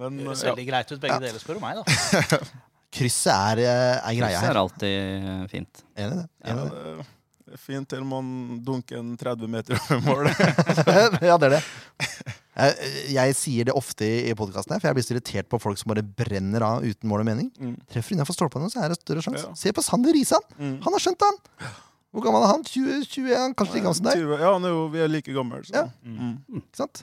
[0.00, 0.38] Men Det ja.
[0.52, 1.82] veldig greit ut, begge deler, spør du meg.
[1.82, 2.40] da.
[2.96, 4.46] Krysset er, eh, er greia her.
[4.46, 5.84] Krysset er alltid fint.
[5.98, 6.26] Enig det det.
[6.46, 7.06] Ja, Enig i det.
[7.46, 8.32] det er fint til man
[8.64, 10.30] dunker en 30 meter over mål.
[11.28, 11.62] ja, det er det.
[12.56, 15.90] Jeg, jeg sier det ofte i podkasten, for jeg blir så irritert på folk som
[15.92, 17.50] bare brenner av uten mål og mening.
[17.60, 17.74] Mm.
[17.92, 19.44] Treffer innenfor stolpene, så er det større sjanse.
[19.50, 19.58] Ja.
[19.60, 20.40] Se på Sander Risan!
[20.56, 20.78] Mm.
[20.86, 21.74] Han har skjønt det, han!
[22.16, 22.64] Hvor gammel er han?
[22.64, 23.52] 20, 21?
[23.58, 24.22] Kanskje like gammel som deg?
[24.40, 25.60] Ja, han er jo, vi er like gamle.
[25.68, 25.84] Ja.
[26.00, 26.38] Mm.
[26.62, 27.02] Ikke sant?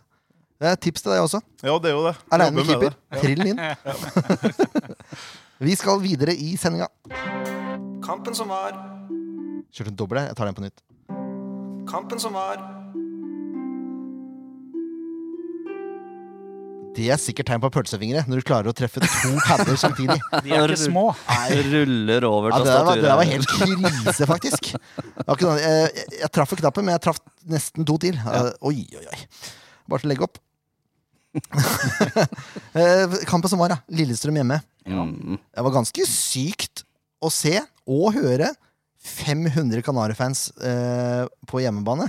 [0.58, 1.42] Det er et tips til deg også.
[1.62, 2.16] ja, det er jo det.
[2.34, 2.96] Aleine med keeper.
[3.20, 3.60] Trill inn.
[5.68, 6.88] Vi skal videre i sendinga.
[8.04, 8.74] Kampen som var,
[9.74, 10.28] Kjørte en dobbel her.
[10.32, 10.82] Jeg tar den på nytt.
[11.90, 12.62] kampen som var.
[16.94, 20.20] Det er sikkert tegn på pølsefingre, når du klarer å treffe to padder samtidig.
[20.46, 21.06] De er ikke små.
[21.72, 24.72] Ruller over Ja, det, var, det der var helt krise, faktisk.
[24.76, 28.20] Jeg, jeg, jeg traff ikke knappen, men jeg traff nesten to til.
[28.22, 28.46] Ja.
[28.70, 29.22] Oi, oi, oi.
[29.90, 30.42] Bare til å legge opp.
[32.74, 33.80] Eh, Kampen som var, da.
[33.94, 34.60] Lillestrøm hjemme.
[34.90, 35.38] Mm.
[35.38, 36.84] Det var ganske sykt
[37.24, 37.56] å se
[37.90, 38.52] og høre
[39.04, 42.08] 500 Kanarifans eh, på hjemmebane.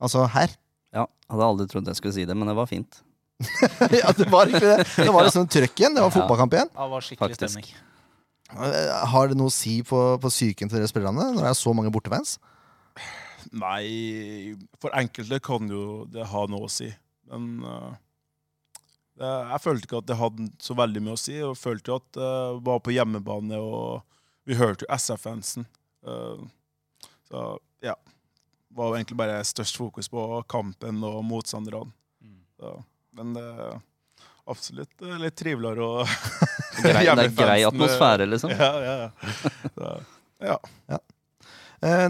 [0.00, 0.52] Altså her.
[0.94, 3.00] Ja, hadde aldri trodd jeg skulle si det, men det var fint.
[4.00, 4.86] ja, det var ikke det.
[4.96, 5.94] Det var liksom trøkk igjen.
[5.94, 6.72] Det var fotballkamp igjen.
[6.74, 7.54] Ja, det var skikkelig Faktisk.
[7.54, 7.84] stemning.
[8.48, 11.58] Eh, Har det noe å si på, på psyken til dere spillerne når det er
[11.58, 12.38] så mange bortefans?
[13.54, 16.90] Nei, for enkelte kan jo det ha noe å si.
[17.30, 17.94] Men uh,
[19.20, 21.38] det, jeg følte ikke at det hadde så veldig mye å si.
[21.44, 22.34] Og følte jo at det
[22.66, 24.02] var på hjemmebane, og
[24.48, 25.68] vi hørte jo SF-fansen.
[26.04, 26.42] Uh,
[27.30, 27.50] så
[27.84, 27.94] ja.
[28.68, 31.88] Det var jo egentlig bare størst fokus på kampen og motstanderne.
[32.20, 32.40] Mm.
[32.58, 32.74] Så,
[33.18, 33.76] men det er
[34.48, 36.06] absolutt eh, litt triveligere å
[36.82, 38.52] Grei, det er grei eh, atmosfære, liksom.
[38.54, 39.30] Ja, ja, ja.
[39.74, 39.94] Så,
[40.46, 40.58] ja.
[41.82, 42.08] Eh,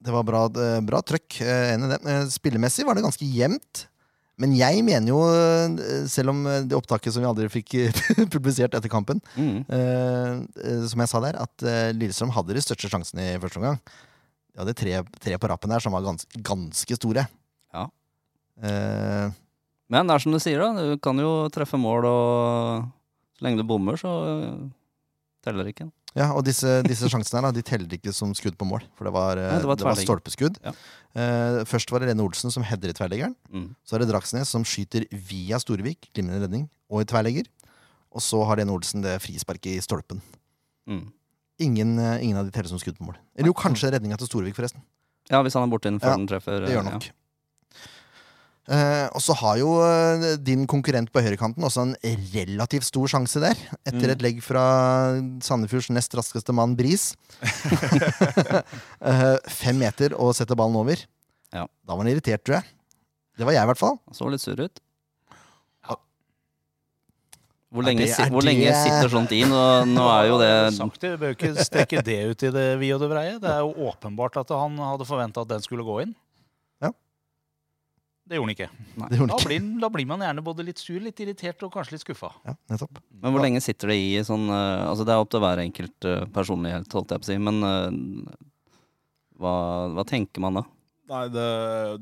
[0.00, 0.42] Det var bra,
[0.84, 1.40] bra trøkk.
[2.32, 3.86] Spillemessig var det ganske jevnt.
[4.40, 5.18] Men jeg mener jo,
[6.08, 7.74] selv om det opptaket som vi aldri fikk
[8.34, 9.58] publisert etter kampen, Mm.
[9.68, 13.76] eh, som jeg sa der, at Lillestrøm hadde de største sjansene i første omgang.
[14.54, 17.26] De hadde tre, tre på rappen der som var gans, ganske store.
[17.76, 17.84] Ja.
[18.64, 19.28] Eh,
[19.90, 20.84] Men det er som du sier, da.
[20.94, 22.84] Du kan jo treffe mål, og
[23.38, 24.68] så lenge du bommer, så øh,
[25.44, 25.88] teller det ikke.
[26.14, 29.08] ja, og disse, disse sjansene her, da, de teller ikke som skudd på mål, for
[29.08, 30.60] det var, eh, Nei, det var det var stolpeskudd.
[30.62, 30.72] Ja.
[31.14, 33.34] Eh, først var det Lene Olsen som header i tverrleggeren.
[33.50, 33.70] Mm.
[33.82, 37.50] Så er det Dragsnes som skyter via Storvik, glimrende redning, og i tverrlegger.
[38.14, 40.22] Og så har Lene Olsen det frisparket i stolpen.
[40.90, 41.08] Mm.
[41.66, 43.18] Ingen, eh, ingen av de teller som skudd på mål.
[43.36, 44.82] Eller jo, kanskje redninga til Storvik, forresten.
[45.30, 46.62] Ja, hvis han er borti den før Ja, den treffer.
[46.66, 46.94] Det gjør nok.
[46.94, 47.10] nok.
[48.70, 51.96] Eh, og så har jo uh, din konkurrent på høyrekanten også en
[52.30, 53.58] relativt stor sjanse der.
[53.82, 54.12] Etter Mm.
[54.14, 54.62] et legg fra
[55.42, 57.16] Sandefjords nest raskeste mann, Bris.
[57.42, 61.02] uh, fem meter og setter ballen over.
[61.50, 61.64] Ja.
[61.66, 62.70] Da var han irritert, tror jeg.
[63.40, 63.98] Det var jeg, i hvert fall.
[64.06, 64.78] Han så litt sur ut.
[67.70, 69.44] Hvor Er lenge, det- si- er hvor lenge det- sitter sånt i?
[69.46, 72.94] Nå, nå er jo det Sagt det, Bør ikke strekke det ut i det vide
[72.96, 73.36] og det breie.
[73.38, 76.14] Det er jo åpenbart at han hadde forventa at den skulle gå inn.
[78.30, 78.68] Det gjorde den ikke.
[78.94, 79.46] Gjorde Da ikke.
[79.48, 82.28] blir, da blir man gjerne både litt sur, litt irritert og kanskje litt skuffa.
[82.46, 82.54] Ja.
[82.70, 86.06] Men hvor lenge sitter det i sånn uh, Altså Det er opp til hver enkelt
[86.06, 87.38] uh, personlighet, holdt jeg på å si.
[87.42, 88.36] Men uh,
[89.42, 89.54] hva,
[89.96, 90.62] hva tenker man da?
[91.10, 91.48] Nei, det,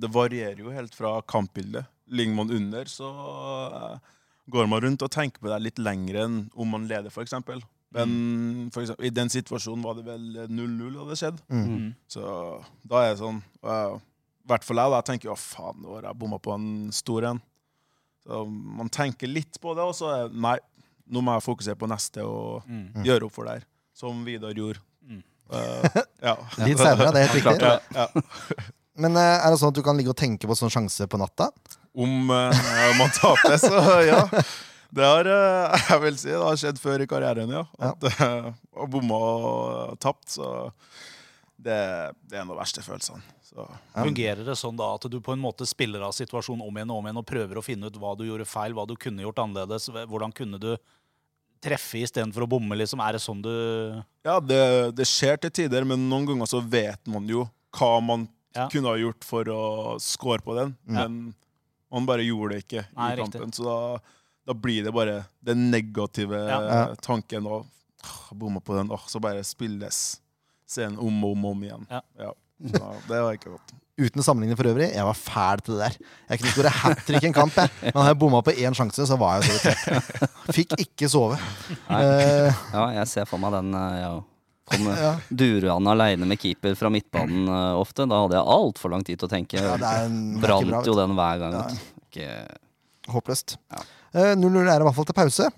[0.02, 1.88] det varierer jo helt fra kampbildet.
[2.12, 3.08] Ligger man under, så
[4.52, 7.36] går man rundt og tenker på det litt lenger enn om man leder, f.eks.
[7.96, 8.12] Men
[8.72, 11.40] for eksempel, i den situasjonen var det vel 0-0 hadde skjedd.
[11.48, 11.94] Mm.
[12.12, 12.24] Så
[12.84, 13.76] da er det sånn I
[14.48, 14.98] hvert fall jeg, da.
[15.02, 17.40] Jeg tenker å faen, nå har jeg bomma på en stor en.
[18.24, 20.56] Så man tenker litt på det, og så nei,
[21.08, 23.04] nå må jeg fokusere på neste og Mm.
[23.06, 23.66] gjøre opp for det her.
[23.96, 24.80] Som Vidar gjorde.
[25.08, 25.22] Mm.
[25.48, 26.34] Uh, ja.
[26.64, 27.70] Litt senere, det er helt riktig.
[27.70, 28.64] Ja, ja.
[29.02, 31.20] Men eh, er det sånn at du kan ligge og tenke på sånn sjanse på
[31.22, 31.52] natta?
[31.94, 32.50] Om uh,
[32.98, 34.24] man taper, så ja.
[34.90, 37.62] Det har uh, jeg vil si, det har skjedd før i karrieren, ja.
[37.78, 38.48] At uh,
[38.90, 40.26] bomma og tapt.
[40.34, 40.48] Så
[41.58, 41.78] det,
[42.26, 43.22] det er en av de verste følelsene.
[43.48, 44.04] Så, Ja.
[44.04, 46.98] Fungerer det sånn da at du på en måte spiller av situasjonen om igjen og
[47.00, 49.40] om igjen og prøver å finne ut hva du gjorde feil, hva du kunne gjort
[49.40, 49.88] annerledes?
[49.88, 50.74] Hvordan kunne du
[51.64, 52.76] treffe istedenfor å bomme?
[52.76, 53.00] liksom?
[53.00, 53.48] Er det sånn du
[54.24, 57.46] ja, det, det skjer til tider, men noen ganger så vet man jo
[57.78, 58.66] hva man Ja.
[58.72, 60.76] kunne ha gjort for å score på den.
[60.84, 61.34] Men
[61.92, 63.32] man bare gjorde det ikke Nei, i riktig.
[63.40, 63.52] kampen.
[63.54, 63.98] Så da,
[64.48, 66.60] da blir det bare den negative Ja.
[66.68, 66.94] Ja.
[67.00, 67.66] tanken og
[68.04, 70.20] «Åh, Bomma på den, åh, så bare spilles
[70.68, 71.86] scenen om og om, og om igjen.
[71.90, 72.32] Ja.
[72.58, 73.74] Det var ikke godt.
[73.98, 75.94] Uten sammenligning for øvrig, jeg var fæl til det der.
[76.30, 77.70] Jeg kunne skåre hat trick en kamp, jeg.
[77.82, 80.34] Men hadde jeg bomma på én sjanse, så var jeg så irritert.
[80.54, 81.38] Fikk ikke sove.
[81.90, 84.12] Eh, Ja, jeg ser for meg den eh, ja.
[84.68, 85.10] Kom ja.
[85.32, 88.04] Duran aleine med keeper fra midtbanen uh, ofte.
[88.04, 89.56] Da hadde jeg altfor lang tid til å tenke.
[89.64, 91.56] Ja, det er en- Brant bra, jo den hver gang.
[91.56, 91.94] Ja.
[92.04, 93.56] Ikke Håpløst.
[94.12, 95.48] 0-0 uh, er i hvert fall til pause.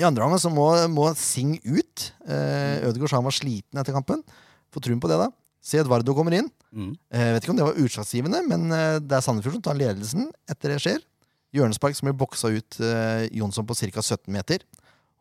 [0.00, 2.06] I andre omgang så må, må Sing ut.
[2.24, 4.24] Uh, Ødegaard sa han var sliten etter kampen.
[4.72, 5.28] Få troen på det, da.
[5.66, 6.48] Se Edvardo kommer inn.
[6.70, 6.90] mm.
[7.10, 10.28] Eh, vet ikke om det var utslagsgivende, men eh, det er Sandefjord som tar ledelsen
[10.50, 11.00] etter det skjer.
[11.56, 14.02] Hjørnespark som blir boksa ut eh, Jonsson på ca.
[14.04, 14.62] 17 meter.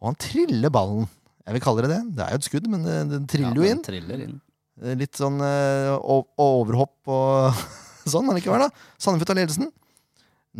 [0.02, 1.08] Og han triller ballen.
[1.46, 2.02] Jeg vil kalle det det.
[2.18, 3.84] Det er jo et skudd, men det, den triller ja, jo den inn.
[3.88, 4.36] Triller inn.
[4.84, 5.94] Eh, Litt sånn eh,
[6.46, 7.66] overhopp og
[8.14, 8.88] sånn men likevel, da.
[9.02, 9.72] Sandefjord tar ledelsen.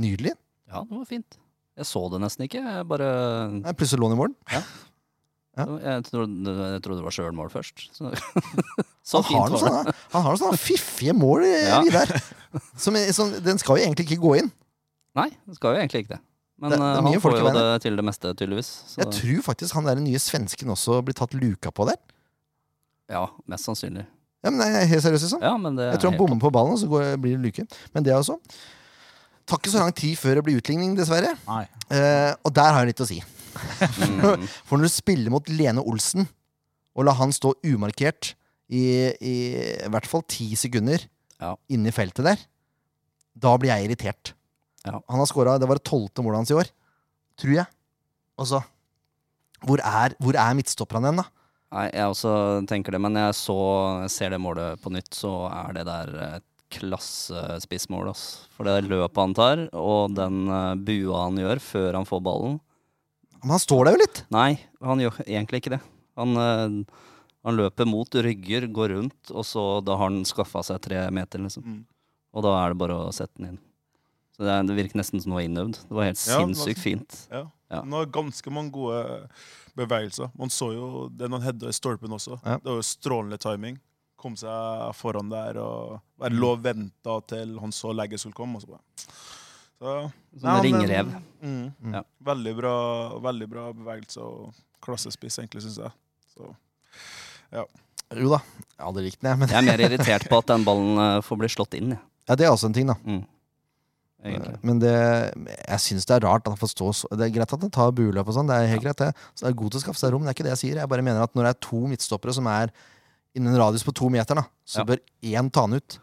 [0.02, 0.34] Nydelig.
[0.72, 1.38] Ja, det var fint.
[1.76, 2.62] Jeg så det nesten ikke.
[2.64, 3.08] Jeg bare
[3.60, 4.34] er Plutselig lån i mål.
[4.54, 4.62] Ja.
[5.56, 7.86] Jeg trodde, jeg trodde det var sjølmål først.
[7.96, 8.10] Så,
[9.10, 11.82] så Han har sånne, han har noen sånne fiffige mål, eh, Ja.
[11.86, 12.12] Vidar.
[12.80, 14.50] Som, som, den skal jo egentlig ikke gå inn.
[15.16, 16.22] Nei, den skal jo egentlig ikke det.
[16.60, 18.70] Men Det- det eh, han får jo det til det meste, tydeligvis.
[18.88, 21.98] Så, Jeg tror faktisk han der nye svensken også blir tatt luka på der.
[23.12, 24.06] ja, mest sannsynlig.
[24.46, 25.42] Ja, men jeg er helt seriøst, liksom.
[25.42, 27.68] Ja, Jeg tror han er bommer på ballen, og så går, blir det luke.
[27.94, 28.38] Men det også.
[29.46, 31.36] Tar ikke så lang tid før det blir utligning, dessverre.
[31.48, 31.64] Nei.
[31.94, 33.20] Eh, og der har jeg litt å si.
[34.68, 36.28] For når du spiller mot Lene Olsen,
[36.96, 38.34] og lar han stå umarkert
[38.72, 38.82] i,
[39.20, 39.36] i,
[39.84, 41.04] i hvert fall ti sekunder
[41.42, 41.54] Ja.
[41.70, 42.40] inni feltet der,
[43.36, 44.32] da blir jeg irritert.
[44.86, 45.00] Ja.
[45.12, 46.70] Han har skåra Det var det tolvte målet hans i år.
[47.42, 47.66] Tror jeg.
[48.40, 48.62] Altså
[49.66, 51.26] Hvor er, hvor er midtstopperne hen, da?
[51.76, 52.32] Nei, jeg også
[52.70, 53.56] tenker det, men jeg så
[54.06, 58.10] jeg ser det målet på nytt, så er det der et klassespissmål.
[58.14, 58.46] ass.
[58.56, 62.56] For det løpet han tar, og den eh, bua han gjør før han får ballen
[63.46, 64.24] Men han står der jo litt.
[64.34, 64.50] Nei,
[64.82, 65.82] han gjør egentlig ikke det.
[66.18, 67.04] Han, eh,
[67.46, 71.44] han løper mot rygger, går rundt, og så da har han skaffa seg tre meter,
[71.46, 71.62] liksom.
[71.62, 71.84] Mm.
[72.34, 73.60] Og da er det bare å sette den inn.
[74.34, 75.78] Så det, er, det virker nesten som noe innøvd.
[75.86, 77.20] Det var helt Ja, sinnssykt fint.
[77.30, 77.46] Ja.
[77.70, 77.84] Ja.
[77.84, 79.30] Han har ganske mange gode
[79.78, 80.34] bevegelser.
[80.36, 82.40] Man så jo den han hedda i stolpen også.
[82.42, 82.58] Ja.
[82.58, 83.80] Det var jo strålende timing.
[84.20, 88.60] Kom seg foran der og lå og venta til han så legget skulle komme.
[88.60, 88.84] Og så bare.
[89.80, 91.10] Så, Som Nei, men- ringrev.
[91.44, 91.74] Mm.
[91.84, 91.94] Mm.
[91.94, 92.04] Ja.
[92.26, 92.76] Veldig, bra,
[93.22, 95.92] veldig bra bevegelse og klassespiss, egentlig, syns jeg.
[96.36, 96.54] Så,
[98.16, 98.40] Jo da,
[98.78, 99.40] jeg hadde likt den, jeg.
[99.42, 102.02] Men Jeg er mer irritert på at den ballen eh, får bli slått inn, jeg.
[102.30, 102.96] ja, det er også en ting, da.
[103.04, 103.24] Mm.
[104.26, 104.56] Egentlig.
[104.66, 104.94] Men det,
[105.70, 107.70] jeg syns det er rart at han får stå så Det er greit at han
[107.70, 109.12] tar buløp og sånn, det er helt greit, det.
[109.38, 110.80] Så det er god til å skaffe seg rom, det er ikke det jeg sier.
[110.82, 112.72] Jeg bare mener at når det er to midtstoppere som er
[113.38, 114.86] innen en radius på to meter, da, så Ja.
[114.90, 116.00] bør én ta han ut.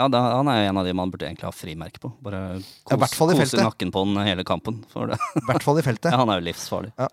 [0.00, 2.08] Ja, da, han er jo en av de man burde egentlig ha frimerke på.
[2.24, 2.40] Bare
[2.88, 4.80] kos, ja, i kose nakken på den hele kampen.
[4.92, 5.18] For det.
[5.36, 6.08] I hvert fall i feltet.
[6.14, 6.94] Ja, han er jo livsfarlig.
[6.96, 7.10] Ja,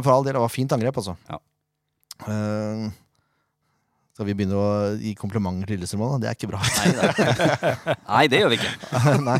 [0.00, 1.16] for all del, det var fint angrep, altså.
[1.28, 1.40] Ja.
[2.24, 2.88] Uh,
[4.16, 6.10] skal vi begynne å gi komplimenter til Lillestrøm nå?
[6.20, 6.60] Det er ikke bra.
[6.60, 8.72] Nei, det, nei, det gjør vi ikke.
[9.30, 9.38] Nei.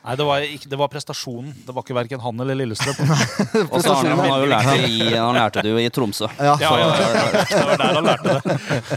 [0.00, 1.50] Nei, det var, ikke, det var prestasjonen.
[1.66, 3.10] Det var ikke verken han eller Lillestrøm.
[3.74, 6.30] Og så har han, jo lært det i, han lærte det jo i Tromsø.
[6.40, 8.54] Ja, Ja, ja, ja, det var der han lærte det.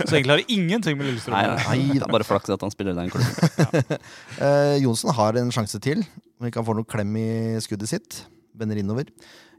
[0.07, 1.65] Så egentlig har det ingenting med Lillestrøm Nei, å gjøre.
[1.67, 3.99] nei, det er bare flaks at han spiller i den klubben.
[4.43, 6.01] Eh, Johnsen har en sjanse til.
[6.39, 7.27] Om ikke han får noe klem i
[7.63, 8.23] skuddet sitt.
[8.57, 9.11] Vender innover.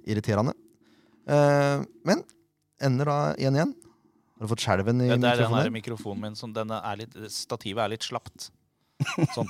[0.08, 0.56] Irriterende.
[1.28, 2.24] Eh, men
[2.84, 3.76] ender da 1-1.
[4.34, 5.22] Har du fått skjelven i mikrofonen?
[5.22, 5.78] Det er den her mikrofonen?
[5.78, 8.48] mikrofonen min som denne er litt, Stativet er litt slapt.
[9.36, 9.48] Sånn.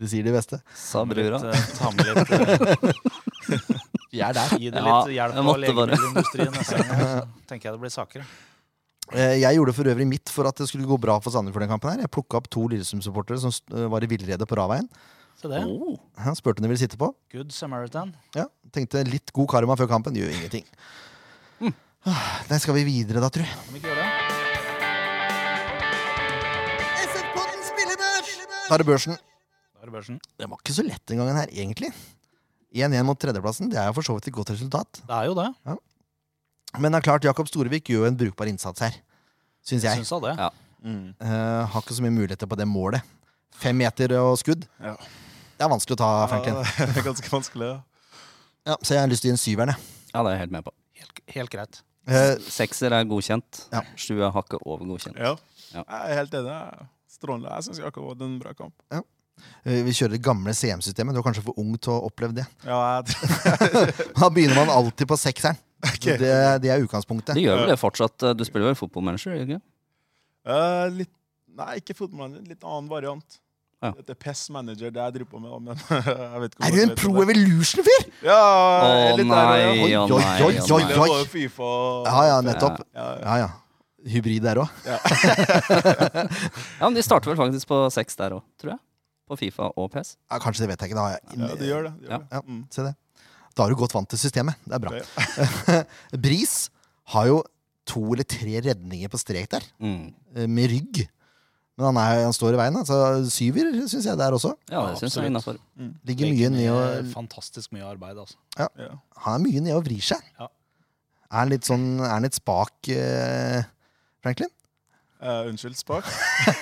[0.00, 0.56] Det sier de beste.
[0.74, 1.36] Sa brura.
[1.50, 2.38] eh, Ta med litt eh,
[4.14, 4.54] Vi er der.
[4.58, 7.34] Gi det Ja, litt hjelp jeg av legemiddelindustrien neste gang.
[7.50, 8.24] Tenker jeg det blir sakere.
[9.12, 11.72] Eh, Jeg gjorde for øvrig mitt for at det skulle gå bra for Sandefjord den
[11.74, 11.92] kampen.
[11.92, 13.52] her Jeg plukka opp to Lillestrøm-supportere som
[13.92, 14.88] var i villrede på Raveien.
[15.40, 15.60] Se det.
[15.68, 15.94] Oh.
[16.24, 17.12] Han spurte om de ville sitte på.
[17.32, 18.10] Good Samaritan.
[18.36, 20.16] Ja, Tenkte litt god karma før kampen.
[20.16, 20.64] Gjør ingenting.
[21.60, 21.72] Mm.
[22.48, 23.56] Der skal vi videre, da, tror jeg.
[23.66, 24.10] Kan vi ikke gjøre det?
[28.68, 29.16] Da er det børsen.
[29.80, 31.90] Det var ikke så lett den gangen her, egentlig.
[32.76, 33.70] 1-1 mot tredjeplassen.
[33.72, 35.00] Det er jo for så vidt et godt resultat.
[35.08, 35.48] Det er jo det.
[36.78, 38.98] Men det er klart, Jakob Storevik gjør jo en brukbar innsats her.
[39.66, 40.02] Syns jeg.
[40.02, 40.34] Syns av det.
[40.38, 40.50] Ja.
[40.84, 41.10] Mm.
[41.20, 43.04] Uh, har ikke så mye muligheter på det målet.
[43.60, 44.62] Fem meter og skudd.
[44.80, 44.94] Ja.
[45.58, 46.60] Det er vanskelig å ta, Franklin.
[46.62, 47.72] Ja, det er ganske vanskelig.
[47.74, 48.26] Ja.
[48.70, 49.74] Ja, så jeg har lyst til å gi en syveren.
[49.74, 50.10] jeg.
[50.14, 50.72] Ja, det er jeg helt med på.
[51.00, 51.80] Helt, helt greit.
[52.08, 53.64] Uh, Sekser er godkjent.
[53.74, 53.82] Ja.
[54.00, 55.18] Sju er hakket over godkjent.
[55.20, 55.34] Ja.
[55.74, 55.82] Ja.
[55.82, 56.56] Jeg er helt enig.
[57.10, 57.50] Strålende.
[57.56, 58.74] Jeg syns Jakob hadde en bra kamp.
[58.94, 59.02] eh,
[59.64, 61.16] vi kjører det gamle CM-systemet.
[61.16, 62.46] Du er kanskje for ung til å oppleve det.
[62.66, 63.16] Ja, jeg,
[64.20, 65.58] Da begynner man alltid på sekseren.
[65.80, 66.18] Okay.
[66.20, 66.32] Det,
[66.64, 67.34] det er utgangspunktet.
[67.38, 68.32] Det gjør vel det fortsatt.
[68.36, 69.36] Du spiller vel fotballmanager?
[69.36, 69.62] gjør ikke?
[70.48, 71.12] Uh, litt,
[71.56, 72.50] nei, ikke fotballmanager.
[72.52, 73.40] Litt annen variant.
[73.80, 73.94] Ja.
[73.96, 75.70] Dette er PES Manager, det jeg driver på med.
[75.70, 75.78] Men
[76.34, 77.14] jeg vet ikke Er du en Pro.
[77.24, 78.02] Evolution-fyr?
[78.26, 80.02] Ja, Å litt nei, ja.
[80.04, 80.34] Å nei.
[80.44, 81.24] oi, oi, oi.
[81.32, 81.70] FIFA
[82.04, 82.82] Ja, ja, nettopp.
[82.92, 83.24] Ja, ja.
[83.24, 83.50] Ja, ja.
[84.10, 84.68] Hybrid der òg.
[86.80, 88.80] Ja, men De starter vel faktisk på seks der òg, tror jeg.
[89.30, 90.16] På Fifa og PS.
[90.26, 90.98] Ja, kanskje det vet jeg ikke.
[90.98, 91.92] Da har jeg Ja, det gjør det.
[92.00, 92.18] det, gjør Ja.
[92.18, 92.28] det.
[92.34, 92.40] Ja.
[92.50, 92.64] Mm.
[92.74, 92.94] Se det.
[93.56, 94.54] Da har du godt vant til systemet.
[94.66, 95.84] Det er bra.
[96.26, 96.56] Bris
[97.14, 97.40] har jo
[97.90, 100.12] to eller tre redninger på strek der, Mm.
[100.36, 101.08] eh, med rygg.
[101.78, 102.76] Men han, er, han står i veien.
[102.76, 102.96] Altså,
[103.32, 104.52] syver syns jeg der også.
[104.70, 105.56] Ja, det syns jeg innafor.
[105.78, 105.94] Mm.
[106.04, 108.36] Ligger mye ned ned og Fantastisk mye arbeid, altså.
[108.58, 108.66] Ja.
[109.24, 110.20] Han er mye nede og vrir seg.
[110.38, 110.48] Ja.
[111.30, 113.62] Er han litt sånn Er han litt spak, eh,
[114.22, 114.50] Franklin?
[115.22, 116.04] Eh, unnskyld, spak.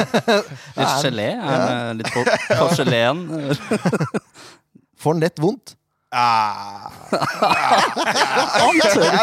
[0.78, 1.28] Litt gelé?
[1.38, 3.20] Det litt på, på geleen?
[4.98, 5.78] Får han lett vondt?
[6.10, 6.90] Ah.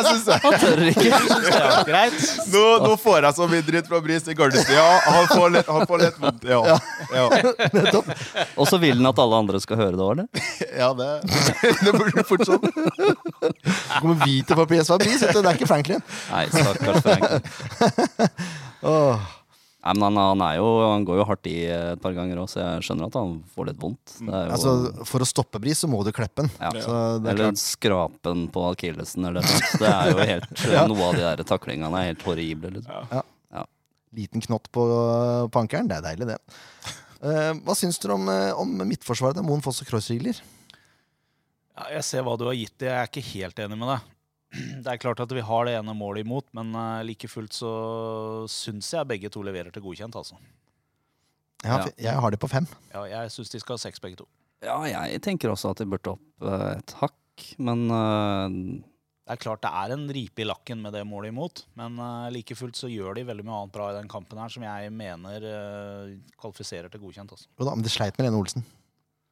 [0.05, 0.35] syns det.
[0.43, 1.09] Han tør ikke.
[1.09, 2.13] Det er greit.
[2.53, 4.75] Nå, nå får jeg så mye dritt fra Bris i Gardestad.
[4.77, 5.55] Ja, han får han
[6.05, 6.45] litt vondt.
[6.45, 6.77] Ja.
[7.09, 7.25] Ja.
[8.53, 10.29] Og så vil han at alle andre skal høre det òg, eller?
[10.77, 11.09] ja, det,
[11.81, 12.61] det burde fortsatt.
[12.69, 13.09] Så
[13.97, 15.25] kommer vi til på PSV Bris.
[15.25, 16.05] Det er ikke Franklin.
[16.29, 17.25] Nei, stakkars Frank.
[18.85, 19.25] Åh.
[19.85, 22.47] Nei, men han, han, er jo, han går jo hardt i et par ganger òg,
[22.49, 24.15] så jeg skjønner at han får litt vondt.
[24.17, 26.49] Det er jo, Altså, for å stoppe Bris, så må du kleppe den.
[26.57, 26.71] ja.
[26.73, 27.61] Så det er Eller klart.
[27.61, 29.61] skrapen på akillesen eller noe.
[29.77, 32.73] Det er jo helt Noe av de der taklingene er helt horrible.
[32.79, 33.21] Liksom.
[34.15, 34.87] Liten knott på,
[35.51, 35.91] på ankeren.
[35.91, 36.39] Det er deilig, det.
[37.21, 39.43] Uh, hva syns dere om, eh, om midtforsvaret?
[39.45, 40.41] Moen Foss og?
[41.75, 42.89] Ja, jeg ser hva du har gitt det.
[42.89, 44.14] Jeg er ikke helt enig med deg.
[44.83, 47.73] Det er klart at vi har det ene målet imot, men eh, like fullt så
[48.51, 50.39] syns jeg begge to leverer til godkjent, altså.
[51.65, 51.85] Ja, Ja.
[51.97, 52.67] Jeg har det på fem.
[52.93, 54.27] Ja, jeg syns de skal ha seks, begge to.
[54.65, 58.83] Ja, jeg tenker også at de burde opp eh, et hakk, men uh...
[59.25, 62.27] Det er klart det er en ripe i lakken med det målet imot, men uh,
[62.29, 64.91] like fullt så gjør de veldig mye annet bra i den kampen her som jeg
[64.93, 67.33] mener uh, kvalifiserer til godkjent.
[67.33, 67.49] Altså.
[67.57, 68.61] Jo da, men det sleit med Lene Olsen.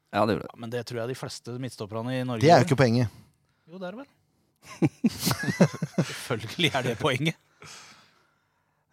[0.09, 0.49] ja, det gjorde det.
[0.49, 3.13] Ja, men det tror jeg de fleste midtstopperne i Norge Det er jo ikke poenget.
[3.69, 4.09] Jo, det er det vel.
[6.03, 7.39] Selvfølgelig er det poenget.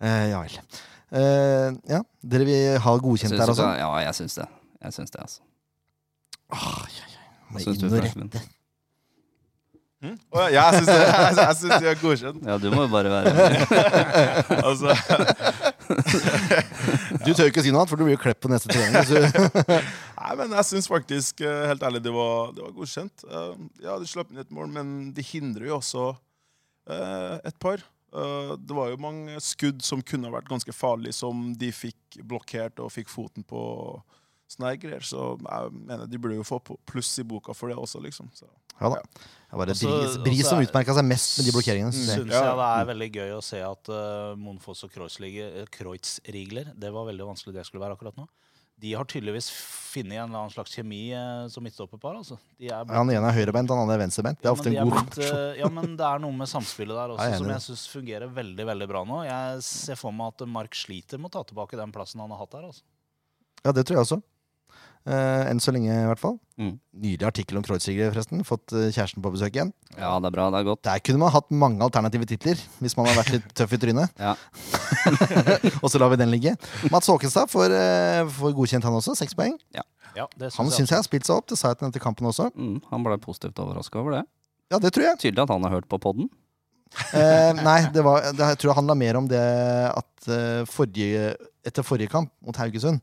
[0.01, 0.57] Eh, ja vel.
[1.11, 2.01] Eh, ja,
[2.33, 4.47] dere vil ha godkjent her der du Ja, jeg syns det.
[4.81, 5.41] Jeg syns det, altså.
[6.53, 7.29] Åh, ja, ja.
[7.51, 8.43] Må Hva syns inn du, og rette.
[10.01, 10.15] Mm?
[10.33, 11.01] Å, ja, jeg syns det.
[11.11, 12.47] Jeg, jeg de er godkjent.
[12.49, 13.29] Ja, du må jo bare være
[14.69, 14.95] Altså,
[17.25, 18.97] Du tør ikke si noe annet, for du blir jo klept på neste trening.
[20.21, 23.25] Nei, men jeg syns faktisk, eh, helt ærlig, det var, det var godkjent.
[23.29, 23.55] Eh,
[23.87, 26.07] Ja, de slapp inn et mål, men de hindrer jo også
[26.91, 27.83] eh, et par.
[28.11, 32.91] Det var jo mange skudd som kunne vært ganske farlige, som de fikk blokkert og
[32.91, 33.61] fikk foten på
[34.51, 35.05] sånne greier.
[35.07, 36.59] Så jeg mener de burde jo få
[36.91, 38.29] pluss i boka for det også, liksom.
[38.35, 38.49] Så.
[38.81, 39.01] Ja da.
[39.51, 41.93] Det var det Også- Bris, Bris som er- utmerka seg mest med de blokkeringene.
[41.93, 42.27] synes jeg.
[42.31, 42.43] Ja.
[42.45, 46.93] jeg det er veldig gøy å se at uh, Monfoss og Kreuzliga- eh, Kreuzrigler Det
[46.93, 48.27] var veldig vanskelig det skulle være akkurat nå.
[48.81, 52.15] De har tydeligvis funnet en eller annen slags kjemi eh, som midtstopperpar.
[52.17, 52.39] Altså.
[52.59, 54.39] De blitt- Han ene er høyrebeint, han andre er venstrebeint.
[54.41, 55.51] Det er Ja, ofte en god kombinasjon.
[55.51, 58.33] eh, Ja, men det er noe med samspillet der også Jeg som jeg syns fungerer
[58.33, 59.21] veldig veldig bra nå.
[59.27, 62.39] Jeg ser for meg at Mark sliter med å ta tilbake den plassen han har
[62.39, 62.63] hatt der.
[62.71, 62.81] Altså.
[63.67, 64.23] Ja, det tror jeg også.
[65.09, 66.35] Eh, enn så lenge, i hvert fall.
[66.61, 66.75] Mm.
[67.01, 68.43] Nydelig artikkel om Kreuzriger, forresten.
[68.45, 69.71] Fått eh, kjæresten på besøk igjen.
[69.95, 70.49] Ja, det er bra.
[70.53, 70.83] Det er godt.
[70.85, 74.13] Der kunne man hatt mange alternative titler, hvis man har vært litt tøff i trynet.
[74.21, 74.35] Ja.
[75.83, 76.53] Og så lar vi den ligge.
[76.93, 79.17] Mats Håkenstad får, eh, får godkjent, han også.
[79.19, 79.57] Seks poeng.
[79.73, 81.49] Ja, det Han synes syns jeg har spilt seg opp.
[81.49, 82.51] Det sa jeg til den etter kampen også.
[82.53, 84.25] Mm, han ble positivt overraska over det.
[84.71, 85.21] Ja, det tror jeg.
[85.23, 86.29] Tydelig at han har hørt på podden.
[87.15, 89.41] Eh, nei, det, var, det jeg tror det handla mer om det
[89.95, 91.35] at uh, forrige,
[91.67, 93.01] etter forrige kamp mot Haugesund,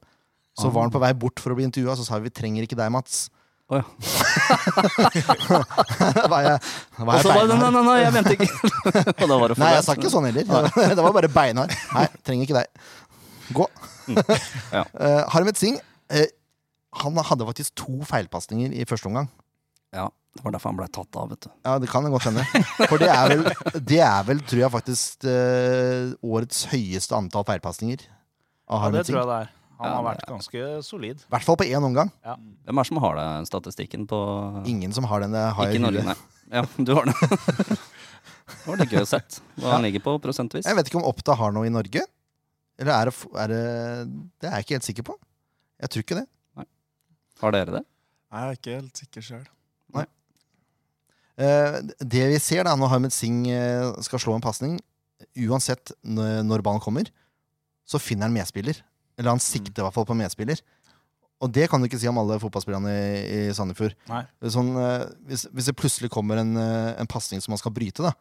[0.57, 0.71] så Ah.
[0.73, 2.75] var han på vei bort for å bli intervjua, så sa vi 'vi trenger ikke
[2.79, 3.29] deg, Mats'.
[3.67, 3.83] Å ja.
[6.31, 6.59] var jeg,
[6.97, 8.47] var Og jeg så det, Nei, nei, nei, jeg mente ikke
[9.25, 10.45] Og da var det Nei, jeg sa ikke sånn heller.
[10.95, 11.73] Det var bare beinhard.
[11.91, 12.67] Nei, trenger ikke deg.
[13.57, 13.65] Gå.
[14.71, 14.83] Ja.
[14.87, 15.79] Eh, Harmet Singh
[16.15, 16.29] uh,
[17.01, 19.27] han hadde faktisk to feilpasninger i første omgang.
[19.93, 21.49] Ja, det var derfor han ble tatt av, vet du.
[21.67, 22.43] Ja, det kan godt hende.
[22.87, 23.43] For det er vel,
[23.91, 27.99] det er vel tror jeg, faktisk uh, årets høyeste antall feilpasninger
[28.71, 29.47] av Ja, det tror jeg det er.
[29.77, 31.21] Han Ja, har vært ganske solid.
[31.21, 32.09] I hvert fall på én omgang.
[32.23, 34.19] Hvem er det som har den statistikken på
[34.65, 35.33] Ingen som har den.
[35.37, 36.15] Har Ikke Norge, nei.
[36.51, 37.15] Ja, du har det.
[38.47, 40.65] Det var litt gøy å sett hva han ligger på prosentvis.
[40.67, 42.01] Jeg vet ikke om Oppda har noe i Norge.
[42.79, 43.13] Eller er det,
[43.43, 43.61] er det
[44.39, 45.15] Det er jeg ikke helt sikker på.
[45.83, 46.25] Jeg tror ikke det.
[47.43, 47.83] Har dere det?
[48.31, 49.45] Nei, Jeg er ikke helt sikker sjøl.
[51.37, 54.79] Eh, det vi ser da når Harmet Singh eh, skal slå en pasning,
[55.45, 57.11] uansett når ballen kommer,
[57.85, 58.79] så finner han medspiller.
[59.17, 60.59] Eller han sikter i hvert fall på medspiller.
[61.41, 63.93] Og det kan du ikke si om alle fotballspillerne i, i Sandefjord.
[64.09, 64.23] Nei.
[64.53, 68.05] Sånn, eh, hvis, hvis det plutselig kommer en, eh, en pasning som man skal bryte,
[68.05, 68.13] da,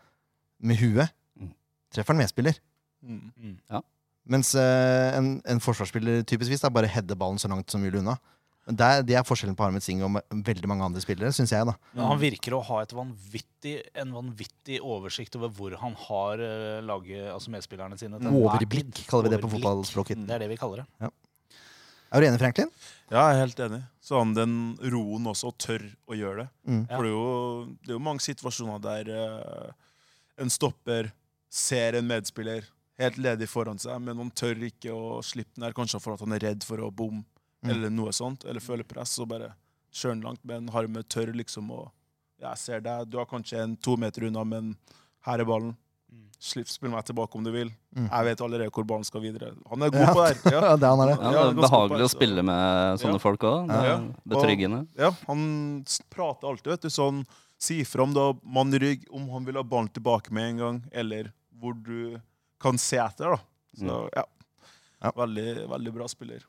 [0.60, 1.50] med huet, Mm.
[1.92, 2.56] treffer han medspiller.
[3.04, 3.58] Mm.
[3.70, 3.82] Ja.
[4.26, 8.16] Mens eh, en, en forsvarsspiller typisk da, bare header ballen så langt som mulig unna.
[8.66, 11.52] Men Det er, det er forskjellen på Armet Singh og veldig mange andre spillere, syns
[11.54, 11.66] jeg.
[11.68, 16.42] da Men han virker å ha et vanvittig, en vanvittig oversikt over hvor han har
[16.42, 18.18] uh, laget, altså medspillerne sine.
[18.18, 20.26] Overblikk, kaller vi det på fotballspråket.
[20.26, 21.12] Det er det vi kaller det.
[22.10, 22.70] Er du enig, Franklin?
[23.10, 23.80] Ja, jeg er helt enig.
[24.02, 24.54] Så han den
[24.94, 26.48] roen også, og tør å gjøre det.
[26.66, 26.82] Mm.
[26.90, 29.70] For det er, jo, det er jo mange situasjoner der eh,
[30.42, 31.10] en stopper
[31.52, 32.66] ser en medspiller
[33.00, 36.22] helt ledig foran seg, men han tør ikke å slippe den her, kanskje for at
[36.24, 37.24] han er redd for å bomme,
[37.66, 37.70] Mm.
[37.76, 39.52] eller noe sånt, eller føler press, så bare
[39.92, 40.40] kjør den langt.
[40.44, 41.90] Men Harme tør liksom å
[42.38, 44.74] Jeg ser deg, du er kanskje en to meter unna, men
[45.24, 45.70] her er ballen.
[46.12, 46.26] Mm.
[46.38, 47.70] Slipp, spill meg tilbake om du vil.
[47.96, 48.10] Mm.
[48.12, 49.54] Jeg vet allerede hvor ballen skal videre.
[49.70, 50.12] Han er god Ja.
[50.12, 50.52] på det her.
[50.60, 50.76] Ja.
[50.76, 51.16] Det han er det.
[51.22, 53.22] Ja, det er behagelig å spille med sånne Ja.
[53.24, 53.66] folk òg.
[53.68, 53.96] Det er Ja.
[54.28, 54.86] betryggende.
[54.98, 57.24] Ja, han prater alltid, vet du, sånn
[57.58, 60.58] Si fra om da mann i rygg, om han vil ha ballen tilbake med en
[60.58, 62.20] gang, eller hvor du
[62.60, 63.38] kan se etter, da.
[63.74, 64.24] Så ja.
[65.02, 65.10] Ja.
[65.16, 66.44] Veldig, veldig bra spiller.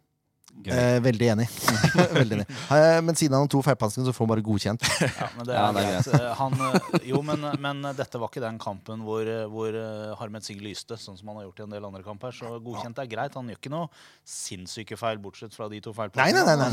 [0.67, 1.45] Eh, veldig enig.
[2.17, 2.45] veldig enig.
[2.73, 4.87] Eh, men siden han har to feilpasninger, så får han bare godkjent.
[5.05, 6.09] Ja, men det er, Ja, det er greit.
[6.17, 9.77] Eh, Han, eh, jo, men, men dette var ikke den kampen hvor, eh, hvor
[10.19, 12.35] Harmet Singh lyste, sånn som han har gjort i en del andre kamper.
[12.35, 13.37] Så godkjent er greit.
[13.39, 13.91] Han gjør ikke noe
[14.27, 15.93] sinnssyke feil, bortsett fra de to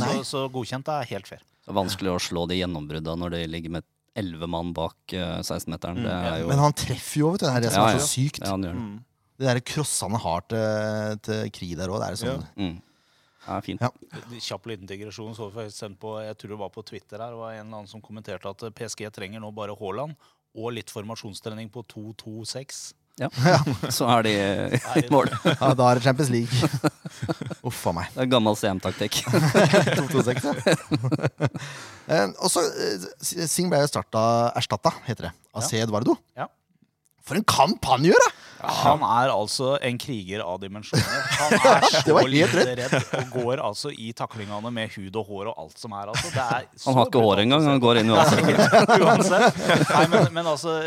[0.03, 0.15] nei.
[0.23, 1.45] Så, så godkjent er helt fair.
[1.65, 3.87] Det er vanskelig å slå de gjennombrudda når de ligger med
[4.19, 6.01] elleve mann bak eh, 16-meteren.
[6.03, 6.41] Mm.
[6.43, 7.47] jo Men han treffer jo, vet du.
[7.51, 8.03] Det er det som Ja, er ja.
[8.03, 8.43] så sykt.
[8.43, 8.89] Ja, han gjør det.
[8.89, 8.99] Mm.
[9.35, 12.01] Det der crossa han har til, til Kri der òg.
[12.03, 12.75] Det er sånn Mm.
[13.47, 13.83] Ja, fint.
[13.85, 13.91] Ja.
[14.41, 15.35] Kjapp liten digresjon.
[15.37, 17.81] Så for eksempel på, jeg tror det var på Twitter her, det var en eller
[17.83, 20.17] annen som kommenterte at eh, PSG trenger nå bare Haaland
[20.55, 22.85] og litt formasjonstrening på 2-2-6.
[23.15, 23.29] Ja.
[23.95, 24.31] Så er de
[24.99, 25.29] i mål.
[25.47, 26.51] Ja, da er det Champions League.
[27.69, 28.09] Uff a meg.
[28.11, 29.21] Det er gammel CM-taktikk.
[29.31, 31.51] 2-2-6, ja.
[32.11, 33.07] Eh, og så eh,
[33.47, 35.69] Singh ble jo erstatta, heter det, av Ja.
[35.69, 35.79] C.
[35.87, 36.17] Eduardo.
[36.35, 36.49] Ja.
[37.23, 38.33] For en kamp han gjør, da!
[38.81, 41.25] Han er altså en kriger av dimensjoner.
[41.39, 45.51] Han er så var lite redd og går altså i taklingene med hud og hår
[45.53, 46.13] og alt som er.
[46.15, 46.31] Altså.
[46.35, 47.69] Det er så Han har ikke hår engang.
[47.73, 48.65] Han går inn uansett.
[49.05, 49.61] Uansett.
[49.91, 50.79] Nei, men, men altså,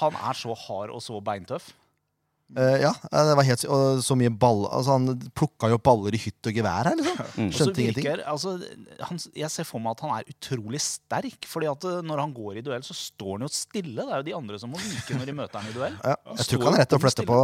[0.00, 1.72] han er så hard og så beintøff.
[2.52, 6.14] Eh, ja, eh, det var helt Og så mye ball Altså, han plukka jo baller
[6.14, 7.16] i hytt og gevær her, liksom.
[7.40, 7.48] Mm.
[7.56, 8.26] Skjønte virker, ingenting.
[8.30, 8.52] altså,
[9.08, 11.48] han, jeg ser for meg at han er utrolig sterk.
[11.48, 13.96] fordi at eh, når han går i duell, så står han jo stille.
[13.96, 15.96] Det er jo de andre som må vike når de møter han i duell.
[16.04, 17.40] Ja, Han jeg tror ikke han er rett å bom flytte på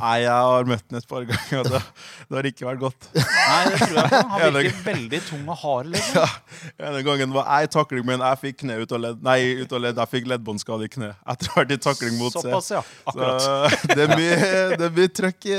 [0.00, 1.82] Nei, jeg har møtt ham et par ganger, og det,
[2.30, 3.08] det har ikke vært godt.
[3.20, 4.22] Nei, det tror jeg ikke.
[4.32, 5.90] Han virker veldig tung og hard.
[5.94, 6.34] liksom.
[6.88, 9.22] Ene gangen var jeg i takling, men jeg fikk kne ut av ledd.
[9.26, 10.00] Nei, ut av ledd.
[10.00, 12.42] Jeg fikk leddbåndskade i kne etter å ha vært i takling mot C.
[12.48, 12.82] Såpass, ja.
[13.04, 13.44] Akkurat.
[13.44, 14.39] Så det er mye,
[14.82, 15.58] det blir trøkk i.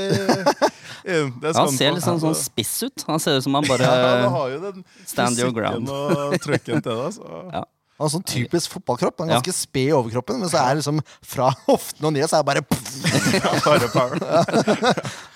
[1.02, 3.04] Han ser litt sånn, sånn spiss ut.
[3.08, 5.90] Han ser ut som han ja, han bare har jo den stand your ground.
[5.90, 7.14] og trøkken til det.
[7.18, 7.46] Så.
[7.52, 7.64] Ja.
[8.02, 9.20] Han har sånn typisk fotballkropp.
[9.22, 10.98] Han er ganske sped i overkroppen, men så er det liksom
[11.34, 12.62] fra hoften og ned så er det bare
[13.92, 14.18] Bare.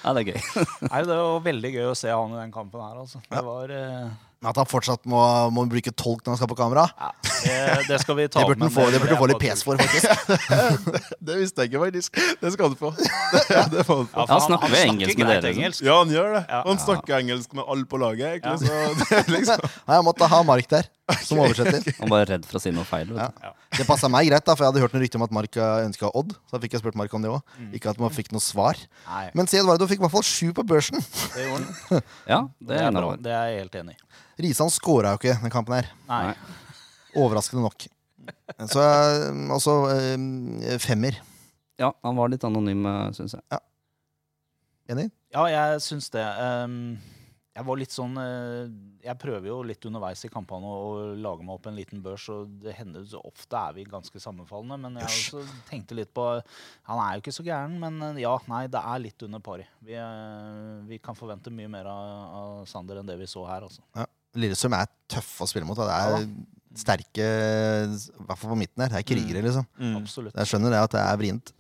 [0.03, 0.41] Ja, det er gøy.
[0.89, 3.21] Nei, det var veldig gøy å se han i den kampen her, altså.
[3.31, 4.09] Det var eh,
[4.45, 5.19] At han fortsatt må,
[5.55, 8.51] må bruke tolk når han skal på kamera, ja, det, det skal vi ta det
[8.51, 10.13] burde han få, det burde han få litt pes for, faktisk.
[11.27, 12.19] Det visste jeg ikke, faktisk.
[12.43, 12.91] Det skal du få.
[13.49, 13.97] Det, det få.
[14.13, 15.83] Ja, han snakker jo engelsk med dere, engelsk.
[15.87, 16.43] Ja, han gjør det.
[16.53, 16.61] Ja.
[16.69, 18.69] Han snakker engelsk med alle på laget, egentlig.
[18.69, 20.91] Så det liksom Nei, jeg måtte ha Mark der,
[21.25, 21.97] som oversetter.
[22.03, 23.11] Han var redd for å si noe feil.
[23.17, 23.49] Vet du.
[23.49, 23.55] Ja.
[23.81, 26.13] Det passa meg greit, da, for jeg hadde hørt noen rykter om at Mark ønska
[26.13, 26.37] Odd.
[26.47, 27.57] Så da fikk jeg spurt Mark om det òg.
[27.77, 28.79] Ikke at man fikk noe svar.
[29.09, 31.03] Nei, Men se, Eduardo fikk i hvert fall sju på børsen.
[31.35, 32.07] det gjorde han.
[32.29, 34.01] Ja, Det er jeg helt enig i.
[34.43, 35.93] Risan skåra jo ikke den kampen her.
[36.11, 36.35] Nei.
[37.17, 37.87] Overraskende nok.
[38.69, 41.19] Så altså eh, femmer.
[41.81, 42.85] Ja, han var litt anonym,
[43.17, 43.61] syns jeg.
[44.93, 45.11] Enig?
[45.35, 46.23] Ja, jeg syns det.
[46.23, 46.97] Ehm,
[47.57, 48.69] jeg var litt sånn eh,
[49.07, 52.53] Jeg prøver jo litt underveis i kampene å, lage meg opp en liten børs, og
[52.63, 54.79] det hender så ofte er vi ganske sammenfallende.
[54.85, 56.27] Men jeg også tenkte litt på
[56.91, 59.67] Han er jo ikke så gæren, men eh, ja, nei, det er litt under pari.
[59.87, 62.13] Vi, eh, vi kan forvente mye mer av,
[62.43, 63.85] av Sander enn det vi så her, altså.
[63.97, 64.07] Ja.
[64.37, 65.79] Lillestrøm er tøff å spille mot.
[65.79, 65.87] Da.
[65.89, 66.29] Det er
[66.77, 68.93] sterke I hvert fall på midten her.
[68.93, 69.67] Det er krigere, liksom.
[69.81, 70.05] mm.
[70.33, 71.53] Jeg skjønner det at det er vrient.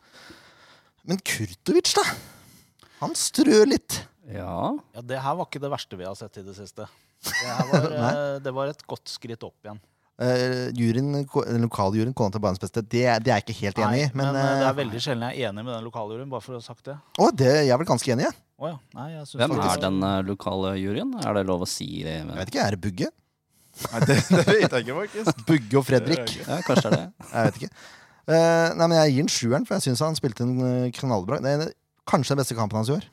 [1.06, 2.04] Men Kurtovic, da?
[3.02, 4.00] Han strør litt.
[4.32, 6.88] Ja, Ja, det her var ikke det verste vi har sett i det siste.
[7.22, 9.78] Det, her var, eh, det var et godt skritt opp igjen.
[10.16, 13.80] Uh, juryen, den lokale juryen, kona til banens beste, det, det er jeg ikke helt
[13.84, 14.06] enig i.
[14.14, 16.30] Men, men, uh, det er veldig sjelden jeg er enig med den lokale juryen.
[16.32, 16.96] bare for å ha sagt det.
[17.20, 18.38] å, det, jeg er vel ganske enig, jeg.
[18.56, 18.76] Å ja.
[18.96, 21.10] Nei, jeg synes Hvem faktisk- er den eh, lokale juryen?
[21.20, 22.14] Er det lov å si det?
[22.22, 23.08] Jeg vet ikke, Er det Bugge?
[23.92, 25.42] Nei, det, det vet jeg ikke, faktisk.
[25.50, 26.32] Bugge og Fredrik?
[26.46, 27.26] Ja, kanskje det er det.
[27.34, 27.70] Jeg vet ikke.
[28.26, 31.38] Eh, nei, men Jeg gir den sjueren, for jeg syns han spilte en uh, knallbra.
[31.44, 31.74] Det er
[32.08, 33.04] kanskje den beste kampen hans i år.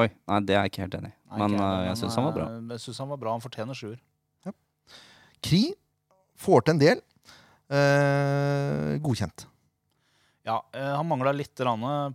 [0.00, 1.14] Oi, nei, det er jeg ikke helt enig i.
[1.30, 2.46] Nei, Men ikke eh, jeg syns han var bra.
[2.48, 3.34] eh, Jeg synes han var bra.
[3.36, 3.98] Han fortjener sjuer.
[5.44, 5.60] Kri
[6.40, 6.98] får til en del.
[7.70, 9.44] Eh, godkjent.
[10.50, 11.60] Ja, eh, han mangla litt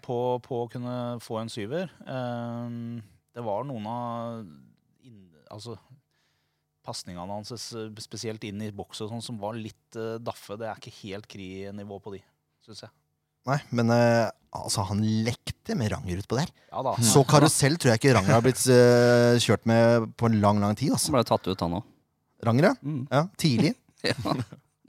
[0.03, 1.91] på, på å kunne få en syver.
[2.03, 2.73] Eh,
[3.36, 4.41] det var noen av
[5.55, 5.77] altså,
[6.86, 7.53] pasningene hans,
[8.03, 10.57] spesielt inn i boks og sånn, som var litt eh, daffe.
[10.59, 12.21] Det er ikke helt Kri-nivå på de,
[12.67, 12.93] syns jeg.
[13.45, 16.49] Nei, men altså, han lekte med Ranger utpå der.
[16.71, 16.95] Ja da.
[17.05, 18.63] Så karusell tror jeg ikke Ranger har blitt
[19.45, 20.89] kjørt med på en lang, lang tid.
[20.89, 21.13] Han Altså.
[21.13, 21.86] ble tatt ut, han òg.
[22.49, 22.75] Ranger, ja.
[22.81, 23.03] Mm.
[23.13, 23.25] ja.
[23.38, 23.75] Tidlig.
[24.05, 24.33] Ja,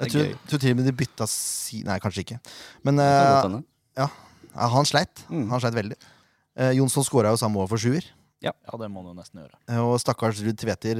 [0.02, 1.80] Jeg tror, tror til og med de bytta si...
[1.86, 2.36] Nei, kanskje ikke.
[2.84, 3.56] Men uh,
[3.96, 4.10] ja,
[4.76, 5.24] han sleit.
[5.32, 5.46] Mm.
[5.54, 5.96] Han sleit veldig.
[6.56, 8.04] Uh, Jonsson skåra jo samme år for sjuer.
[8.44, 9.56] Ja, det må du nesten gjøre.
[9.72, 10.98] Eh, Og stakkars Ruud Tveter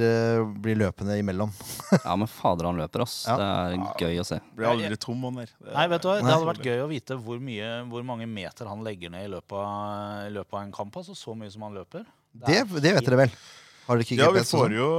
[0.59, 1.51] blir løpende imellom.
[2.07, 3.19] Ja, men fader, han løper, ass.
[3.29, 3.35] Ja.
[3.37, 3.45] Det
[3.77, 4.39] er gøy å se.
[4.57, 5.51] Blir aldri tom, han der.
[5.53, 6.15] Det- Nei, vet du hva?
[6.17, 9.31] Det hadde vært gøy å vite hvor, mye, hvor mange meter han legger ned i
[9.37, 10.97] løpet av, i løpet av en kamp.
[10.99, 12.03] Altså så mye som han løper.
[12.33, 13.37] Det, det vet dere vel?
[13.85, 14.75] Har dere ikke Ja, vi får sånn?
[14.75, 14.89] jo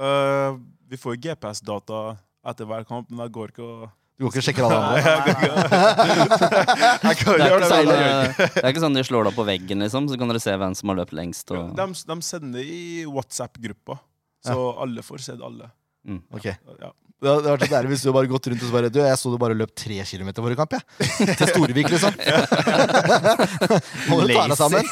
[0.00, 0.56] uh,
[0.90, 2.00] Vi får jo GPS-data
[2.50, 5.00] etter hver kamp, men det går ikke å Du går ikke og sjekker alle andre?
[7.02, 10.10] Det er, ikke sånn, eh, det er ikke sånn de slår deg på veggen, liksom,
[10.10, 11.50] så kan dere se hvem som har løpt lengst.
[11.52, 11.74] Og...
[11.76, 13.98] De, de sender i WhatsApp-gruppa,
[14.46, 15.68] så alle får sett alle.
[16.06, 16.22] Mm.
[16.38, 16.46] Ok.
[16.80, 16.92] Ja.
[17.16, 19.16] Det hadde vært så deilig hvis du bare gått rundt og så bare Du, jeg
[19.16, 20.82] så du bare løp tre kilometer forrige kamp, jeg.
[21.40, 22.12] Til Storvik, liksom.
[24.10, 24.90] Må du ta deg sammen.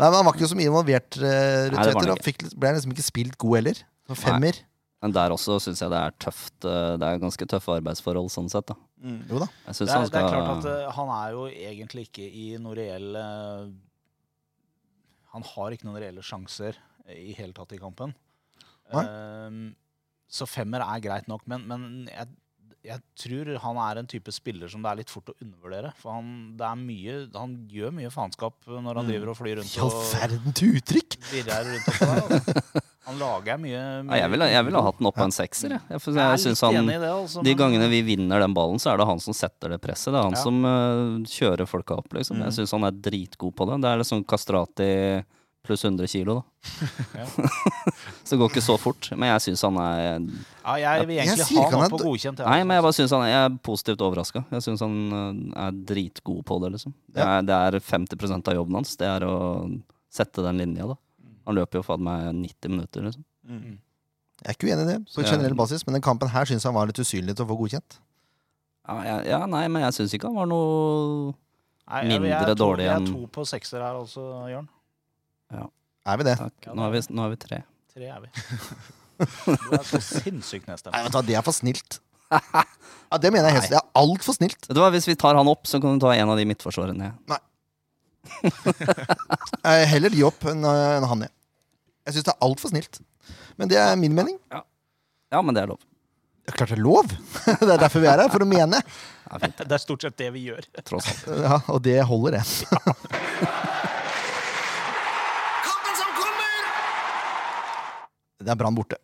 [0.00, 2.48] Nei, men Han var ikke så mye involvert, uh, Nei, Tveter.
[2.56, 3.82] ble liksom ikke spilt god heller.
[4.10, 4.22] Femmer.
[4.24, 4.62] femmer.
[5.00, 6.64] Men der også syns jeg det er tøft.
[6.68, 8.66] eh, Det er ganske tøffe arbeidsforhold sånn sett.
[8.68, 8.74] da.
[9.00, 9.22] Mm.
[9.30, 9.46] Jo da.
[9.66, 12.46] Jeg Det er, han det er klart at eh, han er jo egentlig ikke i
[12.60, 13.70] noe reell eh,
[15.32, 16.76] Han har ikke noen reelle sjanser
[17.10, 18.12] i hele tatt i kampen.
[18.92, 19.74] Ehm,
[20.30, 22.28] så femmer er greit nok, men, men jeg,
[22.86, 25.92] jeg tror han er en type spiller som det er litt fort å undervurdere.
[25.98, 29.10] For han, det er mye, han gjør mye faenskap når han Mm.
[29.14, 31.18] driver og flyr rundt I all verden til uttrykk!
[31.32, 32.22] virrer rundt oppå der.
[32.36, 32.86] Altså.
[33.08, 35.32] Han lager mye, mye ja, jeg ville jeg ville ha hatt den opp på en
[35.32, 35.72] sekser.
[35.72, 38.92] Jeg, jeg, Jeg er synes han, det, altså, De gangene vi vinner den ballen, så
[38.92, 40.12] er det han som setter det presset.
[40.12, 40.42] Det er han Ja.
[40.44, 42.12] som uh, kjører folka opp.
[42.12, 42.36] liksom.
[42.38, 42.44] Mm.
[42.50, 43.80] Jeg syns han er dritgod på det.
[43.86, 44.90] Det er liksom Kastrati
[45.64, 46.44] pluss 100 kilo, da.
[48.24, 49.10] Så det går ikke så fort.
[49.16, 50.08] Men jeg syns han er
[50.64, 52.40] Ja, jeg vil egentlig ha han er på godkjent.
[52.40, 52.68] jeg, Nei, altså.
[52.68, 54.44] men jeg bare synes han Jeg er positivt overraska.
[54.54, 56.94] Jeg syns han eh, er dritgod på det, liksom.
[57.10, 58.96] Det er, det er 50 av jobben hans.
[59.00, 59.36] Det er å
[60.10, 60.96] sette den linja, da.
[61.50, 63.24] Han løper jo faen meg 90 minutter, liksom.
[63.50, 63.78] Mm.
[64.40, 66.64] Jeg er ikke uenig i det, på Så generell basis, men den kampen her syns
[66.64, 67.98] han var litt usynlig til å få godkjent.
[68.88, 71.34] Ja, jeg, ja nei, men jeg syns ikke han var noe
[71.90, 74.22] Nei, jeg- jeg mindre to- dårlig Jeg enn- er to på sekser her også,
[74.54, 74.68] Jørn.
[76.06, 76.38] Er vi det?
[76.40, 76.70] Takk.
[76.74, 77.58] Nå er vi, nå er vi tre.
[77.92, 78.30] Tre er vi.
[79.20, 80.94] Du er så sinnssykt Nei, nedstemt.
[80.96, 81.98] vet du hva, Det er for snilt.
[83.12, 83.68] Ja, Det mener jeg helst.
[83.74, 84.68] Det er altfor snilt.
[84.70, 87.10] Du hva, Hvis vi tar han opp, så kan du ta en av de midtforsvarerne.
[87.28, 87.38] Nei.
[89.92, 91.32] heller de opp enn enn han, jeg.
[92.10, 92.98] Jeg syns det er altfor snilt.
[93.60, 94.36] Men det er min mening.
[95.30, 95.78] Ja, men det er lov.
[96.42, 97.06] Det er klart det er lov!
[97.60, 98.80] Det er derfor vi er her, for å mene.
[98.82, 100.64] Det fint, Det er stort sett det vi gjør.
[100.88, 101.28] tross alt.
[101.44, 102.44] Ja, og det holder, det.
[105.66, 106.56] Kampen som kommer!
[108.40, 108.98] Det er Brann borte.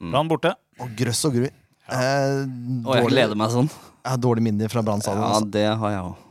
[0.00, 0.54] Brann borte.
[0.80, 1.46] Og grøss og gru.
[1.46, 2.40] Eh,
[2.86, 3.68] Og jeg gleder meg sånn.
[4.06, 5.22] ja, dårlig minne fra Brann stadion.
[5.26, 5.50] Ja, altså.
[5.54, 6.26] det har jeg òg.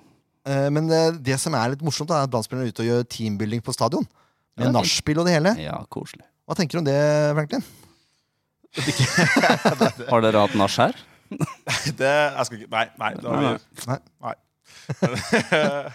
[0.49, 3.07] Eh, men det, det som er litt morsomt, er at Brann-spillerne er ute og gjør
[3.15, 4.07] teambuilding på stadion.
[4.59, 5.53] Med Ja, nachspiel og det hele.
[5.63, 6.25] Ja, koselig.
[6.49, 6.97] Hva tenker du om det,
[7.37, 7.63] Franklin?
[10.11, 10.97] Har dere hatt nach her?
[11.29, 12.85] Det Jeg skal ikke Nei.
[12.97, 13.49] nei, da har vi,
[13.89, 13.97] Nei.
[14.25, 14.35] nei.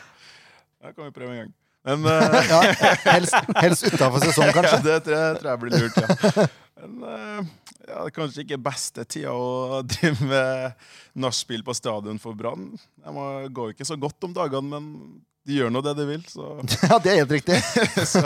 [0.85, 1.53] Det kan vi prøve en gang.
[1.85, 2.61] Men uh, Ja,
[3.09, 4.79] helst helst utafor sesong, kanskje.
[4.85, 6.47] det tror jeg, tror jeg blir lurt, ja.
[6.85, 7.41] Men uh,
[7.85, 10.87] ja, det er kanskje ikke beste tida å drive med
[11.25, 12.71] nachspiel på stadion for Brann.
[13.01, 13.15] Det
[13.57, 14.85] går jo ikke så godt om dagene, men
[15.47, 16.23] de gjør nå det de vil.
[16.31, 16.47] Så,
[16.91, 17.59] Ja, det er helt riktig.
[18.15, 18.23] så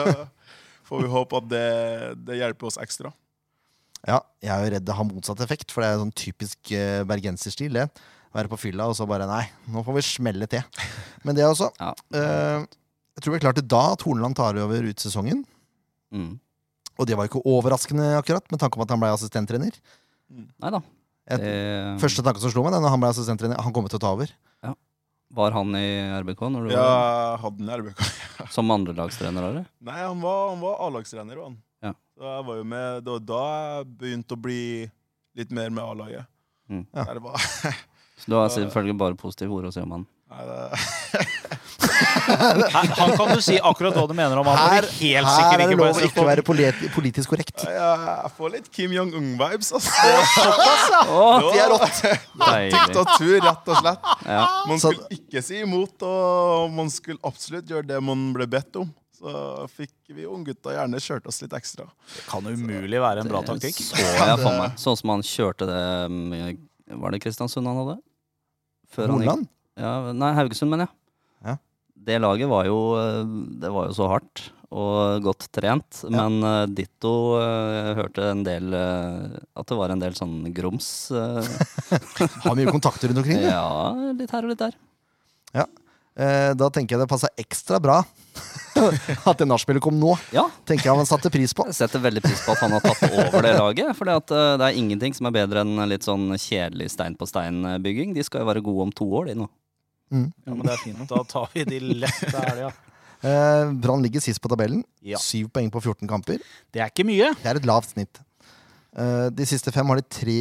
[0.89, 1.65] får vi håpe at det,
[2.29, 3.11] det hjelper oss ekstra.
[4.07, 7.03] Ja, jeg er jo redd det har motsatt effekt, for det er sånn typisk uh,
[7.11, 7.89] bergenserstil, det.
[8.37, 9.43] Være på fylla og så bare Nei,
[9.73, 10.63] nå får vi smelle til.
[11.27, 11.73] Men det også.
[11.83, 11.95] Ja.
[12.15, 12.67] Uh,
[13.19, 15.41] jeg tror vi er klart til da at Horneland tar over ut sesongen.
[16.15, 16.37] Mm.
[17.03, 19.75] Og det var ikke overraskende, akkurat, med tanke om at han ble assistenttrener.
[20.31, 20.45] Mm.
[20.63, 20.79] Neida.
[21.27, 23.99] Et- Det- Første tanke som slo meg, da når han ble assistenttrener, han kommer til
[23.99, 24.31] å ta over.
[25.31, 25.87] Var han i
[26.23, 27.01] RBK når du Ja, var
[27.33, 27.99] jeg hadde en RBK.
[28.55, 29.49] som andrelagstrener?
[29.51, 29.67] eller?
[29.85, 31.37] Nei, han var, han var A-lagstrener.
[31.37, 31.59] var han.
[31.85, 31.93] Ja.
[32.17, 34.61] Så jeg var jo med, det var da jeg begynte å bli
[35.39, 36.25] litt mer med A-laget.
[36.69, 36.87] Mm.
[36.97, 37.05] Ja.
[37.13, 37.37] Der var
[38.19, 40.07] Så du har selvfølgelig bare positive ord å si om han.
[40.29, 40.77] Her,
[42.99, 44.59] han kan du si akkurat hva du mener om han.
[44.61, 47.65] Her, helt her er det lov å ikke være politi- politisk korrekt.
[47.65, 49.91] jeg, jeg får litt Kim Jong-un-vibes, altså.
[51.49, 52.03] Det er rått!
[52.75, 54.13] Diktatur, rett og slett.
[54.29, 54.45] Ja.
[54.69, 58.77] Man Så- skulle ikke si imot, og man skulle absolutt gjøre det man ble bedt
[58.83, 58.93] om.
[59.19, 59.33] Så
[59.75, 61.89] fikk vi unggutta gjerne kjørt oss litt ekstra.
[62.15, 63.75] Det kan umulig være en bra taktikk.
[63.81, 64.77] Så jeg for meg.
[64.79, 65.81] Sånn som han kjørte det
[66.13, 67.97] med Var det Kristiansund han hadde?
[68.95, 69.49] Før han gikk Horneland?
[69.79, 70.95] Ja, Nei, Haugesund, mener jeg.
[71.47, 71.57] Ja.
[72.09, 76.67] Det laget var jo eh, Det var jo så hardt og godt trent, men uh,
[76.69, 81.09] ditto uh, hørte en del uh, At det var en del sånn grums.
[81.09, 81.41] Uh.
[82.45, 83.41] Har mye kontakter rundt omkring.
[83.41, 83.49] du.
[83.49, 84.77] ja, litt her og litt der.
[86.19, 88.01] Eh, da tenker jeg det passa ekstra bra
[89.31, 90.17] at det nachspielet kom nå.
[90.35, 91.67] Ja, Tenker jeg han satte pris på.
[91.69, 93.93] jeg setter veldig pris på at han har tatt over det laget.
[93.99, 98.17] For det er ingenting som er bedre enn litt sånn kjedelig stein på stein-bygging.
[98.19, 99.49] De skal jo være gode om to år, de nå.
[100.11, 101.01] Ja, men det er fint.
[101.11, 102.69] Da tar vi de lette helga.
[102.69, 102.75] ja.
[103.19, 104.85] Eh, Brann ligger sist på tabellen.
[105.03, 105.19] Ja.
[105.19, 106.39] Syv poeng på 14 kamper.
[106.71, 107.33] Det er ikke mye.
[107.41, 108.21] Det er et lavt snitt.
[108.95, 110.37] Eh, de siste fem har de tre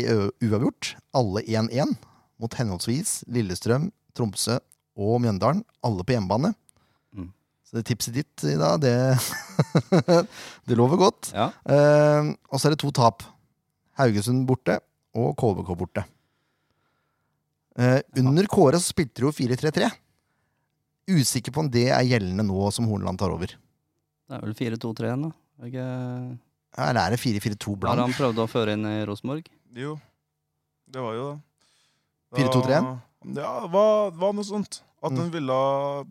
[0.46, 1.96] uavgjort, alle 1-1,
[2.38, 4.60] mot henholdsvis Lillestrøm, Tromsø
[4.94, 6.54] og Mjøndalen, alle på hjemmebane.
[7.18, 7.32] Mm.
[7.66, 8.94] Så det tipset ditt i dag, det,
[10.70, 11.32] det lover godt.
[11.34, 13.26] Ja, Eh, og så er det to tap.
[13.98, 14.78] Haugesund borte
[15.18, 16.06] og KBK borte.
[17.78, 19.92] Eh, under Kåre så spilte de jo 4-3-3.
[21.08, 23.48] Usikker på om det er gjeldende nå som Horneland tar over.
[24.28, 25.30] det er vel 4-2-3 nå?
[25.64, 26.38] ikke-
[26.78, 28.00] Eller er det 4-4-2 Har blant?
[28.02, 29.46] han prøvd å føre inn i Rosenborg?
[29.74, 30.00] Jo,
[30.90, 31.42] det var jo
[32.34, 32.44] det.
[32.44, 33.02] 4-2-3-1?
[33.24, 34.82] Ja, det var, var noe sånt.
[35.04, 35.18] At Mm.
[35.18, 36.08] han ville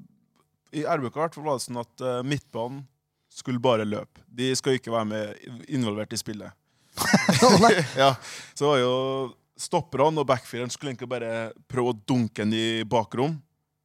[0.72, 2.86] I RBK hvert fall var det sånn at uh, midtbanen
[3.30, 4.20] skulle bare løpe.
[4.34, 5.36] De skal ikke være med
[5.68, 6.52] involvert i spillet.
[7.96, 8.14] Ja,
[8.54, 11.34] så var jo Stopperne og backfireren skulle egentlig bare
[11.70, 13.38] prøve å dunke den i bakrom.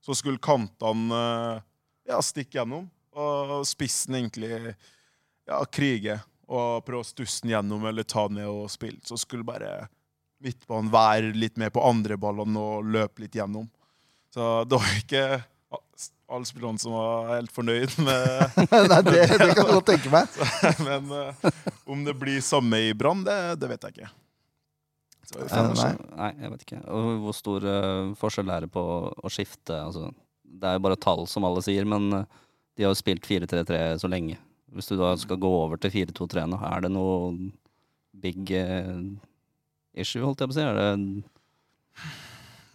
[0.03, 1.61] Så skulle kantene eh,
[2.09, 6.19] ja, stikke gjennom, og spissen egentlig ja, krige
[6.51, 8.99] og prøve å stusse den gjennom eller ta den ned og spille.
[9.07, 9.85] Så skulle bare
[10.41, 13.69] midtbanen være litt med på andre ballene og løpe litt gjennom.
[14.33, 15.23] Så det var ikke
[16.31, 18.59] alle spillerne som var helt fornøyd med
[18.91, 20.41] Nei, det, det kan jeg godt tenke meg.
[20.87, 21.51] Men uh,
[21.85, 24.11] om det blir samme i Brann, det, det vet jeg ikke.
[25.20, 25.91] Så vi får Eh, nå nei.
[26.17, 26.81] Nei, jeg vet ikke.
[26.91, 29.77] Og hvor stor uh, forskjell er det på å skifte?
[29.77, 30.11] Altså,
[30.43, 32.39] det er jo bare tall, som alle sier, men uh,
[32.75, 34.39] de har jo spilt 4-3-3 så lenge.
[34.71, 37.31] Hvis du da skal gå over til 4-2-3 nå, er det noe
[38.23, 38.99] big uh,
[39.93, 40.67] issue, holdt jeg på å si?
[40.67, 40.91] Er det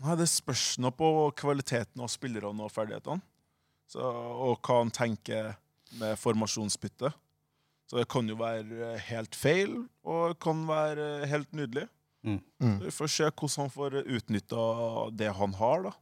[0.05, 1.09] Nei, Det spørs nå på
[1.41, 3.25] kvaliteten av spillerne og ferdighetene.
[3.89, 5.55] Så, og hva han tenker
[6.01, 7.13] med formasjonsbytte.
[7.87, 11.87] Så det kan jo være helt feil, og det kan være helt nydelig.
[12.27, 12.41] Mm.
[12.61, 12.79] Mm.
[12.85, 14.65] Vi får se hvordan han får utnytta
[15.17, 15.93] det han har, da.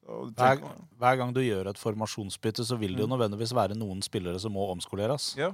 [0.00, 0.62] Så Hver,
[0.98, 3.12] hver gang du gjør et formasjonsbytte, så vil det jo Mm.
[3.18, 5.34] nødvendigvis være noen spillere som må omskoleres.
[5.36, 5.50] Ja,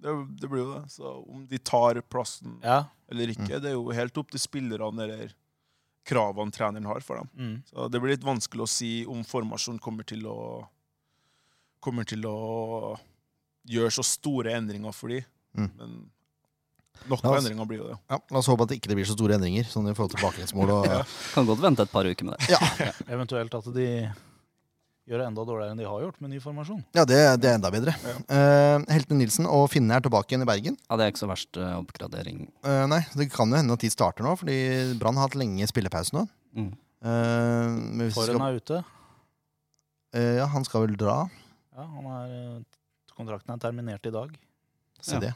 [0.00, 0.84] det, det blir jo det.
[0.94, 2.84] Så om de tar plassen Ja.
[3.10, 5.34] eller ikke, det er jo helt opp til spillerne eller
[6.06, 7.28] kravene treneren har for dem.
[7.36, 7.56] Mm.
[7.66, 10.68] Så det blir litt vanskelig å si om formasjonen kommer til å
[11.80, 12.98] kommer til å
[13.68, 15.24] gjøre så store endringer for dem.
[15.56, 15.70] Mm.
[15.78, 16.10] Men
[17.08, 17.96] Noen av endringer blir det.
[18.10, 20.24] Ja, La oss håpe at det ikke blir så store endringer sånn i forhold til
[20.24, 20.72] baklengsmål.
[20.74, 20.88] Og,
[21.34, 22.58] Kan godt vente et par uker med det.
[23.14, 23.86] Eventuelt at de
[25.08, 26.82] gjør det enda dårligere enn de har gjort med ny formasjon.
[26.92, 27.94] ja, det, det er enda bedre.
[28.04, 28.16] Ja.
[28.28, 30.76] Uh, Helten Nilsen og Finne er tilbake igjen i Bergen.
[30.84, 32.42] Ja, Det er ikke så verst uh, oppgradering.
[32.60, 34.58] Uh, nei, Det kan jo hende at de starter nå, fordi
[35.00, 36.26] Brann har hatt lenge spillepause nå.
[36.58, 36.68] Mm.
[36.98, 38.78] Eh, Forhen skal, er ute.
[40.18, 41.16] eh, ja, han skal vel dra.
[41.78, 44.32] Ja, han er, eh, kontrakten er terminert i dag.
[45.00, 45.20] Se Ja.
[45.28, 45.32] det.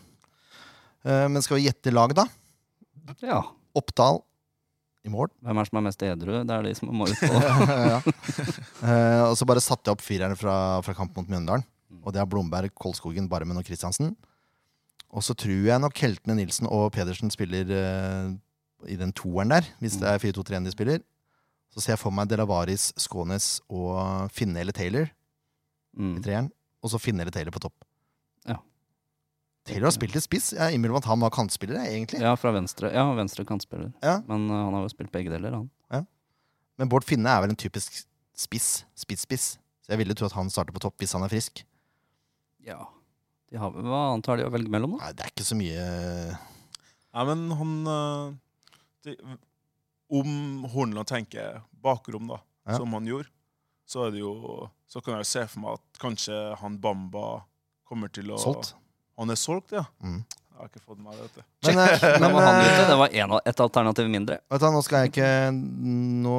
[1.03, 2.26] Eh, men skal vi gjette lag, da?
[3.24, 3.42] Ja.
[3.78, 4.20] Oppdal
[5.03, 5.30] i mål.
[5.42, 6.34] Hvem er som er mest edru?
[6.46, 8.00] Det er de som må ut på ja.
[8.86, 11.66] Eh, og så bare satte jeg opp firerne fra, fra kamp mot Mjøndalen.
[11.90, 12.03] Mm.
[12.05, 14.14] Og det er Blomberg, Kolskogen, Barmen og Kristiansen.
[15.12, 18.28] Og så tror jeg nok heltene Nilsen og Pedersen spiller eh,
[18.88, 21.03] i den toeren der, hvis det er 4-2-3-en de spiller.
[21.72, 26.18] Så ser jeg for meg Delavaris, Skånes og Finne eller Taylor i mm.
[26.24, 26.50] treeren.
[26.82, 27.76] Og så Finne eller Taylor på topp.
[29.62, 29.68] Ja.
[29.70, 30.52] Taylor har spilt i spiss.
[30.56, 32.18] Jeg innbiller meg at han var kantspiller, egentlig.
[32.22, 32.90] Ja, fra venstre.
[32.94, 33.92] Ja, venstre kantspiller.
[34.02, 34.16] Ja.
[34.26, 35.70] Men uh, han har jo spilt begge deler, han.
[36.80, 38.00] Men Bård Finne er vel en typisk
[38.34, 38.82] spiss.
[38.98, 39.44] Spiss-spiss.
[39.84, 41.64] Så jeg ville tro at han starter på topp hvis han er frisk.
[42.66, 42.80] Ja.
[43.52, 45.04] De har, hva annet har de å velge mellom, da?
[45.04, 45.82] Nei, det er ikke så mye
[47.12, 48.28] Nei, men han eh,
[49.04, 49.16] det,
[50.16, 50.30] Om
[50.72, 52.78] Horneland tenker bakrom, da, Ja.
[52.78, 53.28] som han gjorde,
[53.84, 54.32] så er det jo
[54.88, 57.42] Så kan jeg se for meg at kanskje han Bamba
[57.84, 58.72] kommer til å solgt.
[59.23, 59.85] Han er solgt, ja?
[60.03, 60.20] Mm.
[60.53, 61.43] Jeg har ikke fått med meg det.
[61.66, 61.75] Men.
[61.75, 62.75] Men, eh, men han ute.
[62.75, 64.37] eh, Det var en, et alternativ mindre.
[64.53, 65.31] vet du, nå skal jeg ikke
[66.23, 66.35] Nå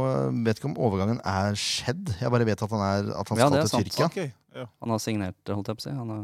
[0.46, 2.14] vet ikke om overgangen er skjedd.
[2.22, 3.90] Jeg bare vet at han, er, at han Ja, skal er til sant.
[3.92, 4.08] Tyrkia.
[4.12, 4.68] Okay, ja.
[4.86, 5.96] Han har signert, holdt jeg på å si.
[5.98, 6.24] Han har,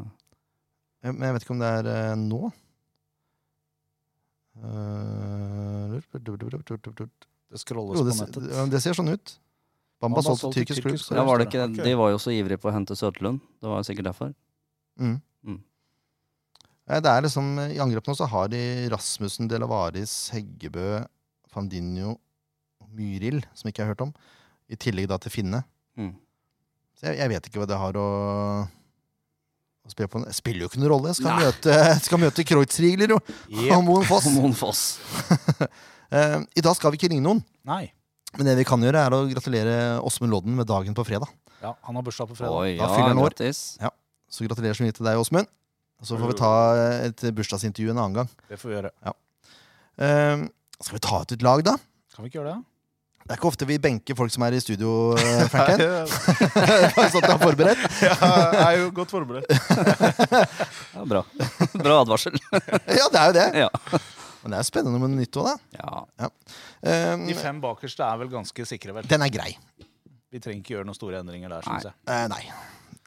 [1.04, 2.42] Ja, Men jeg vet ikke om det er eh, nå.
[4.60, 6.00] Eh,
[7.50, 8.50] Det scrolles jo, på nettet.
[8.54, 9.38] ja, det ser sånn ut.
[10.00, 11.00] Bamba solgt til tyrkisk klubb.
[11.12, 11.84] ja, var det ikke, okay.
[11.90, 13.42] De var jo så ivrige på å hente Søtlund.
[13.60, 14.34] Det var sikkert derfor.
[15.00, 15.18] Mm.
[15.44, 15.58] Mm.
[16.90, 21.04] Nei, Det er liksom, I angrep nå så har de Rasmussen, Delavaris, Heggebø,
[21.54, 22.16] Fandinho
[22.96, 24.14] Myril, som ikke jeg har hørt om.
[24.70, 25.62] I tillegg da til Finne.
[25.98, 26.16] Mm.
[26.98, 28.08] Så jeg, jeg vet ikke hva det har å,
[29.86, 30.24] å spille på.
[30.26, 31.14] Det spiller jo ikke noen rolle.
[31.18, 31.46] Skal Nei.
[31.46, 31.78] møte,
[32.08, 33.32] skal møte Kreutzrigler Jep.
[33.78, 34.28] og Moen Foss.
[34.36, 34.84] Moen Foss.
[36.10, 37.38] Eh, I dag skal vi ikke ringe noen.
[37.70, 37.84] Nei.
[38.34, 41.30] Men det vi kan gjøre, er å gratulere Åsmund Lodden med dagen på fredag.
[41.62, 42.56] Ja, han har bursdag på fredag.
[42.58, 43.36] Oi, Da ja, fyller han år.
[43.78, 43.92] Ja.
[44.26, 45.46] Så gratulerer så mye til deg, Åsmund.
[46.04, 46.52] Så får vi ta
[47.10, 48.30] et bursdagsintervju en annen gang.
[48.50, 48.92] Det får vi gjøre.
[50.00, 50.44] Eh,
[50.80, 51.74] skal vi ta ut et lag, da?
[52.16, 52.66] Kan vi ikke gjøre det?
[53.30, 55.84] Det er ikke ofte vi benker folk som er i studio, eh, Franken.
[57.12, 57.84] Sånn at du er forberedt.
[58.08, 59.52] ja, jeg er jo godt forberedt.
[60.96, 61.22] Ja, bra.
[61.76, 62.40] Bra advarsel.
[62.50, 63.48] Ja, det er jo det.
[63.66, 63.70] ja.
[64.40, 65.86] Men det er spennende med nytt òg, da.
[66.24, 66.32] ja.
[66.80, 69.08] Eh, De fem bakerste er vel ganske sikre, vel.
[69.12, 69.52] den er grei.
[70.32, 71.96] Vi trenger ikke gjøre noen store endringer der, syns jeg.
[72.08, 72.44] Eh, nei.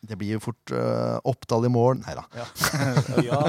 [0.03, 2.01] Det blir jo fort uh, Oppdal i mål.
[2.03, 2.25] Nei da.
[2.35, 2.47] Ja.
[3.29, 3.41] ja.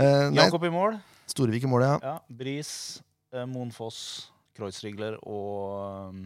[0.00, 0.96] Eh, Jakob i mål.
[1.28, 1.96] Storevik i mål, ja.
[2.02, 2.14] Ja.
[2.32, 2.72] Bris,
[3.34, 3.72] eh, Moen
[4.56, 6.24] Kreuzrigler og um,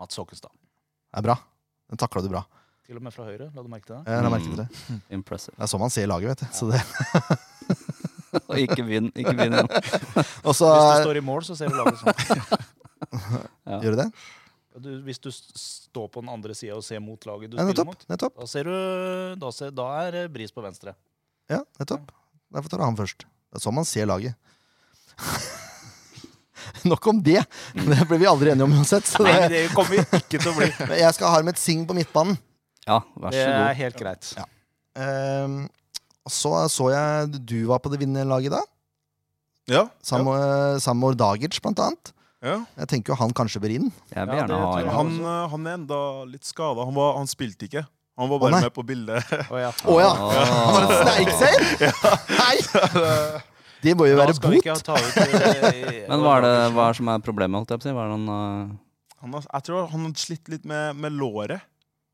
[0.00, 0.52] Mats Håkestad.
[1.12, 1.36] Det er bra.
[1.92, 2.42] Den takla du bra.
[2.86, 4.02] Til og med fra høyre, la du merke til det?
[4.10, 4.66] Ja, merke til det.
[5.18, 5.54] Impressive.
[5.58, 6.48] Det er sånn man ser laget, vet du.
[6.56, 6.80] Så det.
[8.48, 9.68] Og ikke vinn ikke vinn igjen.
[9.68, 12.62] Hvis du står i mål, så ser du laget sånn.
[13.68, 13.78] Ja.
[13.84, 14.06] Gjør du det?
[14.80, 17.84] Du, hvis du står på den andre sida og ser mot laget du Ja, spiller
[17.90, 18.38] mot, nettopp.
[18.40, 18.72] da, ser du,
[19.42, 20.94] da, ser, da er eh, Bris på venstre.
[21.52, 22.08] Ja, nettopp.
[22.52, 23.26] Derfor tar du han først.
[23.52, 24.32] Det er sånn man ser laget.
[26.88, 27.42] Nok om det.
[27.74, 29.06] Det blir vi aldri enige om uansett.
[29.06, 30.68] Så Nei, det, det kommer vi ikke til å bli.
[31.02, 32.38] Jeg skal ha Harmet Singh på midtbanen.
[32.86, 33.76] Ja, vær Det er god.
[33.78, 34.32] helt greit.
[34.38, 34.46] Ja.
[35.44, 35.60] Um,
[36.30, 38.60] så så jeg du var på det vinnende laget da.
[39.70, 39.84] Ja.
[40.06, 42.12] Sammen med Samor Dagic, blant annet.
[42.42, 42.56] Ja.
[42.82, 43.88] Jeg tenker jo han kanskje bør inn.
[44.12, 44.88] Jeg vil gjerne ha en.
[44.96, 46.84] Han, eh, han er enda litt skada.
[46.88, 47.84] Han, var- han spilte ikke.
[48.20, 48.60] Han var bare nei.
[48.66, 49.30] med på bildet.
[49.52, 49.70] Å, ja.
[49.88, 50.10] Å ja!
[50.12, 51.62] Han var en sneikseil!
[52.42, 52.56] Nei!
[53.82, 54.66] Det må jo Da være skal vi bot.
[54.68, 57.80] ikke ta ut eh, Men hva er det hva er som er problemet, holdt jeg
[57.80, 57.94] på å si?
[57.96, 58.76] Hva er det han eh,
[59.24, 61.64] Han har, jeg tror han hadde slitt litt med, med låret,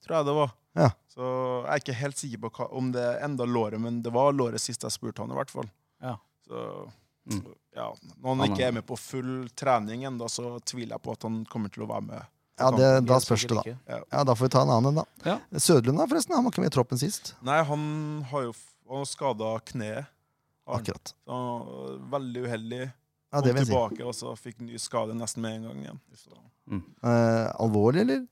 [0.07, 0.55] tror jeg det var.
[0.79, 0.89] Ja.
[1.13, 4.13] Så jeg er ikke helt sikker på hva, om det er enda låret, men det
[4.15, 5.69] var låret sist jeg spurte han, i hvert fall.
[6.05, 6.15] Ja.
[6.49, 6.65] Så.
[7.75, 11.23] Ja, Når han ikke er- med på full trening ennå, så tviler jeg på at
[11.23, 12.27] han kommer til å være med.
[12.59, 14.01] Ja, det, da spørs det, da.
[14.11, 15.05] Ja, Da får vi ta en annen en, da.
[15.25, 15.39] Ja.
[15.63, 16.35] Sødlund, da, forresten.
[16.35, 17.35] Han var ikke med i troppen sist.
[17.47, 18.55] Nei, han har jo
[18.91, 20.07] han skada kneet.
[20.67, 20.81] han.
[20.81, 21.13] Akkurat.
[21.29, 22.81] Så veldig uheldig.
[23.31, 24.03] Ja, Kom det vil tilbake si.
[24.03, 26.01] og så fikk ny skade nesten med en gang igjen.
[26.17, 26.35] Så.
[26.73, 28.27] Eh, alvorlig, eller?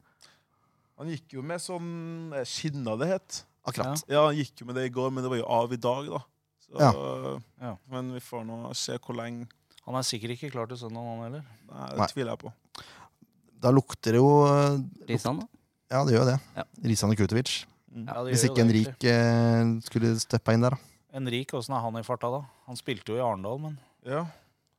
[0.99, 3.43] Han gikk jo med sånn eh, skinna det het.
[3.67, 4.03] Akkurat.
[4.09, 6.07] Ja, han gikk jo med det i går, men det var jo av i dag,
[6.11, 6.21] da.
[6.67, 6.91] Så, Ja.
[7.61, 7.77] Ja.
[7.93, 9.47] Men vi får nå se hvor lenge.
[9.87, 11.45] Han er sikkert ikke klar til søndag, han heller.
[11.71, 12.09] Nei, det Nei.
[12.11, 12.53] tviler jeg på.
[13.63, 15.47] Da lukter det jo eh, Risan, da?
[15.95, 16.41] Ja, det gjør det.
[16.57, 16.65] Ja.
[16.91, 17.53] Risan og Kutovic.
[17.95, 18.09] Mm.
[18.11, 20.93] Ja, Hvis ikke Henrik eh, skulle steppa inn der, da.
[21.17, 22.43] Henrik, åssen er han i farta, da?
[22.69, 24.27] Han spilte jo i Arendal, men Ja.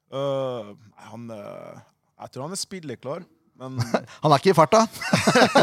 [0.07, 0.69] Uh,
[1.09, 1.81] han uh,
[2.21, 3.25] Jeg tror han er spilleklar,
[3.59, 3.79] men
[4.23, 4.85] Han er ikke i farta.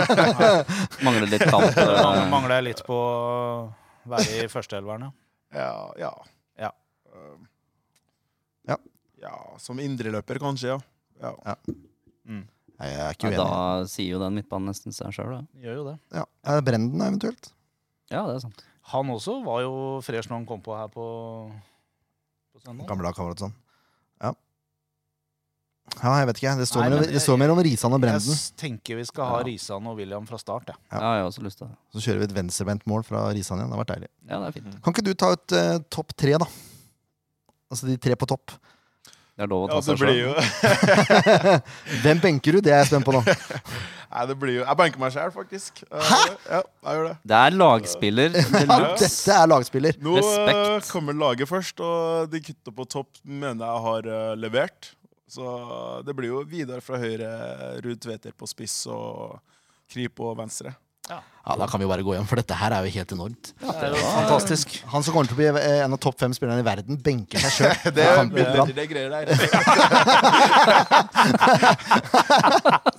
[1.06, 1.68] Mangler litt kamp.
[1.80, 5.12] eh, mangler litt på å være i førsteelveren, ja.
[5.54, 5.92] Ja.
[5.98, 6.12] Ja.
[6.58, 6.70] Ja.
[7.14, 7.38] Øh,
[8.68, 8.76] Ja.
[9.22, 10.76] ja som indreløper, kanskje,
[11.20, 11.32] ja.
[11.46, 11.54] ja.
[12.24, 12.44] Mm.
[12.74, 13.44] Nei, jeg er ikke ja, uenig.
[13.44, 15.42] da sier jo den midtbanen nesten seg sjøl, da.
[15.62, 15.96] Gjør jo det.
[16.16, 16.24] Ja.
[16.44, 17.52] Er det Brenden, eventuelt?
[18.10, 18.64] Ja, det er sant.
[18.90, 19.74] Han også var jo
[20.04, 21.04] fresh når han kom på her på,
[22.52, 22.88] på søndag.
[22.90, 23.54] Gamle lagkamerat sånn.
[26.02, 26.12] Ja.
[26.20, 26.54] jeg vet ikke.
[26.58, 28.34] Det står, Nei, mer, men det står mer om Risan og Brenden.
[28.34, 29.46] Jeg tenker vi skal ha Ja.
[29.48, 30.68] Risan og William fra start.
[30.74, 30.76] Ja.
[30.92, 31.76] Ja, jeg har også lyst til det.
[31.94, 33.70] Så kjører vi et venstrebent-mål fra Risan igjen.
[33.72, 34.10] Det har vært deilig.
[34.28, 34.78] Ja, det er fint.
[34.84, 36.48] Kan ikke du ta ut uh, topp tre, da?
[37.72, 38.52] Altså de tre på topp.
[39.34, 41.14] Det er lov å ja ta det seg blir sjøl.
[42.04, 42.60] Hvem benker du?
[42.62, 43.22] Det er jeg spent på nå.
[44.14, 45.80] Nei, det blir jo Jeg benker meg sjæl, faktisk.
[45.90, 46.18] Hæ?
[46.46, 47.14] Ja, jeg gjør det.
[47.32, 48.36] Det er lagspiller.
[48.70, 49.98] Ja, dette er lagspiller.
[50.06, 50.92] Nå øh, Respekt.
[50.94, 54.92] kommer laget først, og de gutta på topp mener jeg har levert.
[55.34, 57.30] Så det blir jo Vidar fra høyre,
[57.82, 59.40] Ruud Tveter på spiss og
[59.90, 60.06] Kri
[60.38, 60.76] venstre.
[61.10, 63.50] Ja, Da kan vi bare gå hjem, for dette her er jo helt enormt.
[63.60, 64.78] Det er jo fantastisk.
[64.88, 67.42] Han som kommer til å bli eh, en av topp fem spillerne i verden, benker
[67.44, 67.74] seg sjøl.
[67.98, 69.28] Det det, det, det greier der.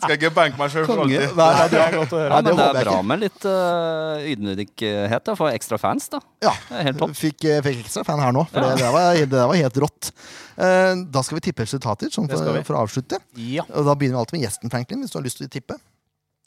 [0.04, 1.26] Skal ikke benke meg sjøl for alltid.
[1.26, 2.30] Nei, nei, det, Det er godt å høre.
[2.30, 6.20] Ja, Ja, det det er bra med litt uh, ydmykhet for ekstra fans, da.
[6.46, 6.54] Ja.
[6.86, 7.16] Helt topp.
[7.18, 10.12] Fikk, eh, fikk ekstra fan her nå, for det, det, var, det var helt rått.
[10.54, 13.18] Uh, da skal vi tippe resultater, sånn for, for å avslutte.
[13.42, 13.66] Ja.
[13.74, 15.80] Og Da begynner vi alltid med gjesten, Franklin, hvis du har lyst til å tippe.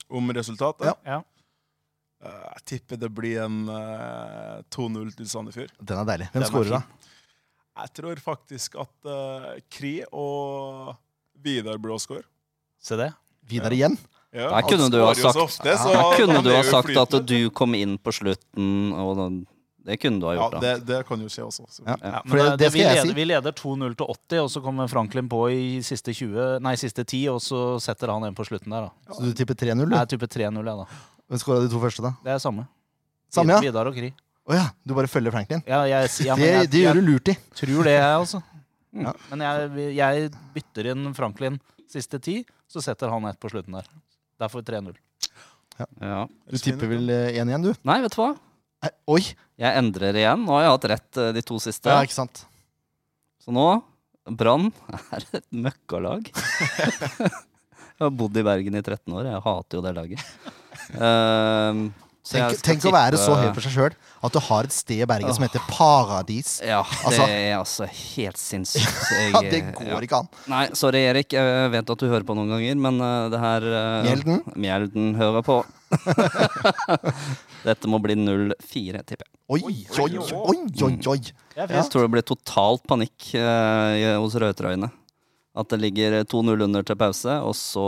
[0.09, 0.87] Om resultatet?
[0.89, 0.95] Ja.
[1.19, 1.21] ja.
[2.25, 5.71] Eh, Jeg tipper det blir en eh, 2-0 til Sandefjord.
[5.81, 6.31] Den er deilig.
[6.33, 6.83] Hvem Den er da?
[7.79, 10.97] Jeg tror faktisk at uh, Kri og
[11.39, 12.25] Vidar blir å score.
[12.25, 13.12] Eh, Se det.
[13.49, 13.95] Vidar igjen?
[14.35, 15.77] Ja, Der kunne du ha sagt, ofte,
[16.19, 19.29] kunne du ha sagt at du kom inn på slutten, og da,
[19.89, 20.61] det kunne du ha Ja, gjort, da.
[20.66, 21.64] det, det kan jo skje også.
[21.87, 21.95] Ja.
[22.03, 23.14] Ja, For det- det, vi, jeg leder, si.
[23.16, 27.07] vi leder 2-0 til 80, og så kommer Franklin på i siste 20, nei, siste
[27.09, 28.91] 10, og så setter han en på slutten der.
[28.91, 29.14] da.
[29.14, 29.97] Så du tipper 3-0, du?
[29.97, 30.87] Jeg tipper type 3-0, ja da.
[31.29, 32.14] Hvem skåra de to første, da?
[32.24, 32.64] Det er samme.
[33.33, 33.61] Samme, ja?
[33.68, 34.12] Vidar og Kri.
[34.49, 35.61] Å ja, du bare følger Franklin?
[35.68, 37.35] Ja, jeg, ja, men Det, jeg, det gjør du lurt i.
[37.61, 38.45] tror det, jeg, også.
[38.99, 39.11] Ja.
[39.29, 41.59] Men jeg, jeg bytter inn Franklin
[41.93, 42.39] siste ti,
[42.72, 43.91] så setter han ett på slutten der.
[44.41, 44.95] Derfor 3-0.
[46.01, 46.22] Ja.
[46.49, 47.74] Du tipper vel 1 igjen, du?
[47.87, 48.31] Nei, vet du hva?
[48.83, 49.20] Nei, Oi!
[49.61, 50.45] Jeg endrer igjen.
[50.47, 51.91] Nå har jeg hatt rett eh, de to siste.
[51.93, 52.45] Ja, ikke sant?
[53.45, 53.66] Så nå
[54.39, 54.70] Brann
[55.16, 56.33] er et møkkalag.
[57.20, 59.29] jeg har bodd i Bergen i 13 år.
[59.35, 60.57] Jeg hater jo det laget.
[60.93, 61.93] Jeg
[62.28, 65.07] Tenk, tenk å være så høy på seg sjøl at du har et sted i
[65.09, 66.59] Bergen som heter Paradis.
[66.61, 68.99] Ja, Altså- det er altså helt sinnssykt.
[69.16, 70.28] Jeg, Ja, det går ikke an.
[70.51, 73.62] Nei, sorry Erik, jeg vet at du hører på noen ganger, men eh, det her
[73.70, 74.43] uh, Mjelden?
[74.57, 75.59] Mjelden hører på.
[77.68, 79.34] Dette må bli 0-4, tipper jeg.
[79.49, 81.20] Oi, oi, oi, oi, oi.
[81.57, 84.91] Er Jeg tror det blir totalt panikk uh, hos rødtrøyene.
[85.59, 87.87] At det ligger 2-0 under til pause, og så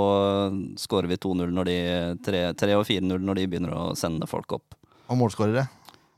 [0.81, 1.77] skårer vi 2-0 når de
[2.27, 4.75] 3, 3 og 4-0 når de begynner å sende folk opp.
[5.11, 5.69] Og målskårere?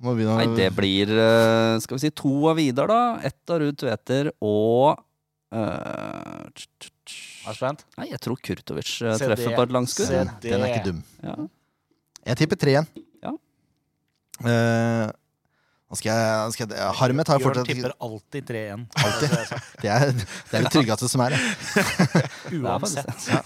[0.03, 3.03] Må begynne Nei, det blir eh, Skal vi si to av Vidar, da.
[3.23, 4.99] Ett av Ruud Tveter og
[5.55, 6.63] eh.
[7.43, 7.85] Er spent.
[7.99, 10.13] Nei, jeg tror Kurtovic eh, treffer på et langskudd.
[10.43, 11.01] Den, er ikke dum.
[11.23, 11.35] Ja.
[12.31, 12.87] Jeg tipper tre igjen.
[13.23, 13.33] Ja.
[14.47, 15.22] Eh, nå
[15.99, 18.85] skal jeg, skal jeg Harmet har jo Bjørn fortsatt tipper alltid 3-1.
[19.83, 21.35] det er, det er det tryggeste som er.
[21.37, 21.41] det.
[22.63, 23.27] Uansett.
[23.29, 23.41] Ja.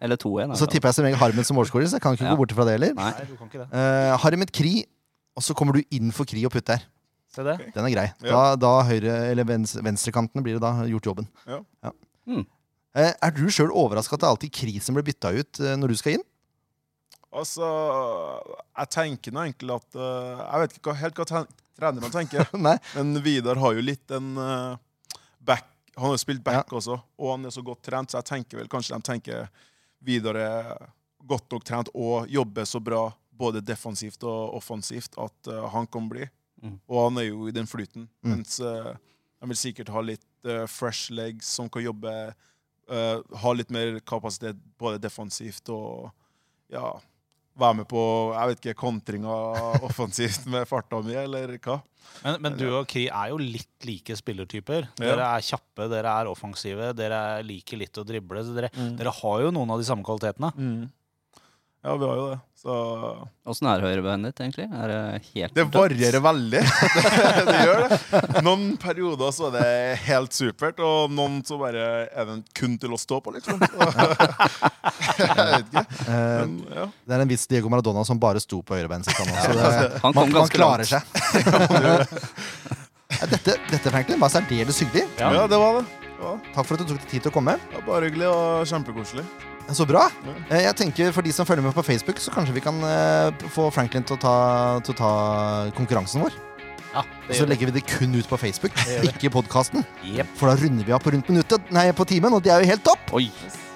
[0.00, 0.54] Eller 2-1.
[0.60, 2.32] Så tipper jeg som regel Harmet som målskårer, så jeg kan ikke Ja.
[2.32, 2.94] gå bort fra det heller.
[2.96, 3.10] Nei.
[3.18, 3.68] Nei, du kan ikke det.
[3.74, 4.72] Uh, Harmet Kri,
[5.36, 6.80] og så kommer du inn for Kri og putter.
[7.30, 7.58] Se det.
[7.76, 8.06] Den er grei.
[8.24, 8.56] Da, Ja.
[8.58, 11.28] da høyre, eller venstre, venstrekantene blir det da gjort jobben.
[11.46, 11.60] Ja.
[12.26, 12.42] Mm.
[12.96, 15.76] Uh, er du sjøl overraska at det er alltid Kri som blir bytta ut uh,
[15.78, 16.24] når du skal inn?
[17.30, 17.62] Altså,
[18.74, 21.26] jeg tenker nå egentlig at eh, Jeg vet ikke helt hva
[21.80, 22.46] ten- man tenker,
[22.94, 24.78] men Vidar har jo litt en eh,
[25.38, 25.66] back
[25.96, 28.60] Han har jo spilt back også, og han er så godt trent, så jeg tenker
[28.60, 29.48] vel kanskje de tenker
[30.00, 30.70] Vidar er
[31.28, 33.02] godt nok trent og jobber så bra
[33.40, 36.24] både defensivt og offensivt at uh, han kan bli.
[36.62, 36.78] Mm.
[36.88, 38.06] Og han er jo i den flyten.
[38.24, 38.32] Mm.
[38.32, 43.70] Mens de vil sikkert ha litt uh, fresh legs som kan jobbe uh, Ha litt
[43.72, 46.10] mer kapasitet både defensivt og
[46.72, 46.94] ja,
[47.60, 48.02] være med på
[48.34, 49.38] jeg vet ikke, kontringa
[49.88, 51.80] offensivt med farta mi, eller hva.
[52.24, 54.88] Men, men du og Kri er jo litt like spillertyper.
[54.98, 58.42] Dere er kjappe, dere er offensive, dere liker litt å drible.
[58.44, 60.50] Så dere, dere har jo noen av de samme kvalitetene.
[61.80, 62.38] Ja, vi har jo det.
[62.60, 62.74] Så
[63.48, 64.66] Åssen er høyrebeinet ditt, egentlig?
[64.68, 66.60] Er det helt Det varierer veldig.
[67.48, 67.98] det gjør det.
[68.44, 69.70] Noen perioder så er det
[70.04, 73.64] helt supert, og noen så bare er det kun til å stå på, liksom.
[75.20, 75.86] Jeg vet ikke.
[76.04, 76.84] Eh, Men, ja.
[77.08, 79.16] det er en viss Diego Maradona som bare sto på høyrebeinet sitt.
[79.16, 81.00] han det, Han kom man, man klarer langt.
[81.00, 81.00] seg.
[83.10, 85.02] Ja, Dette, dette Franklin, var særdeles hyggelig.
[85.18, 85.32] Ja.
[85.34, 86.09] Ja, det var det.
[86.20, 87.54] Ja, Takk for at du tok deg tid til å komme.
[87.72, 89.24] Ja, bare hyggelig og kjempekoselig.
[89.70, 90.08] Så bra.
[90.26, 90.32] Ja.
[90.50, 93.30] Eh, Jeg tenker For de som følger med på Facebook, så kanskje vi kan eh,
[93.54, 94.34] få Franklin til å ta,
[94.84, 95.10] til å ta
[95.78, 96.34] konkurransen vår.
[96.90, 98.74] Ja, Og så legger vi det kun ut på Facebook,
[99.06, 99.84] ikke i podkasten.
[100.02, 100.32] Yep.
[100.40, 102.70] For da runder vi av på rundt minuttet, nei, på timen, og det er jo
[102.72, 103.12] helt topp!
[103.14, 103.28] Oi.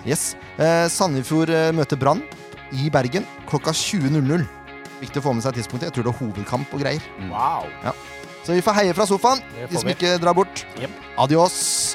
[0.05, 0.32] Yes.
[0.59, 2.24] Eh, Sandefjord eh, møter Brann
[2.74, 4.42] i Bergen klokka 20.00.
[4.99, 5.92] Viktig å få med seg tidspunktet.
[5.92, 7.07] Jeg tror det er hovedkamp og greier.
[7.30, 7.70] Wow.
[8.45, 10.66] Så vi får heie fra sofaen, de som ikke drar bort.
[10.82, 10.99] Yep.
[11.22, 11.95] Adios.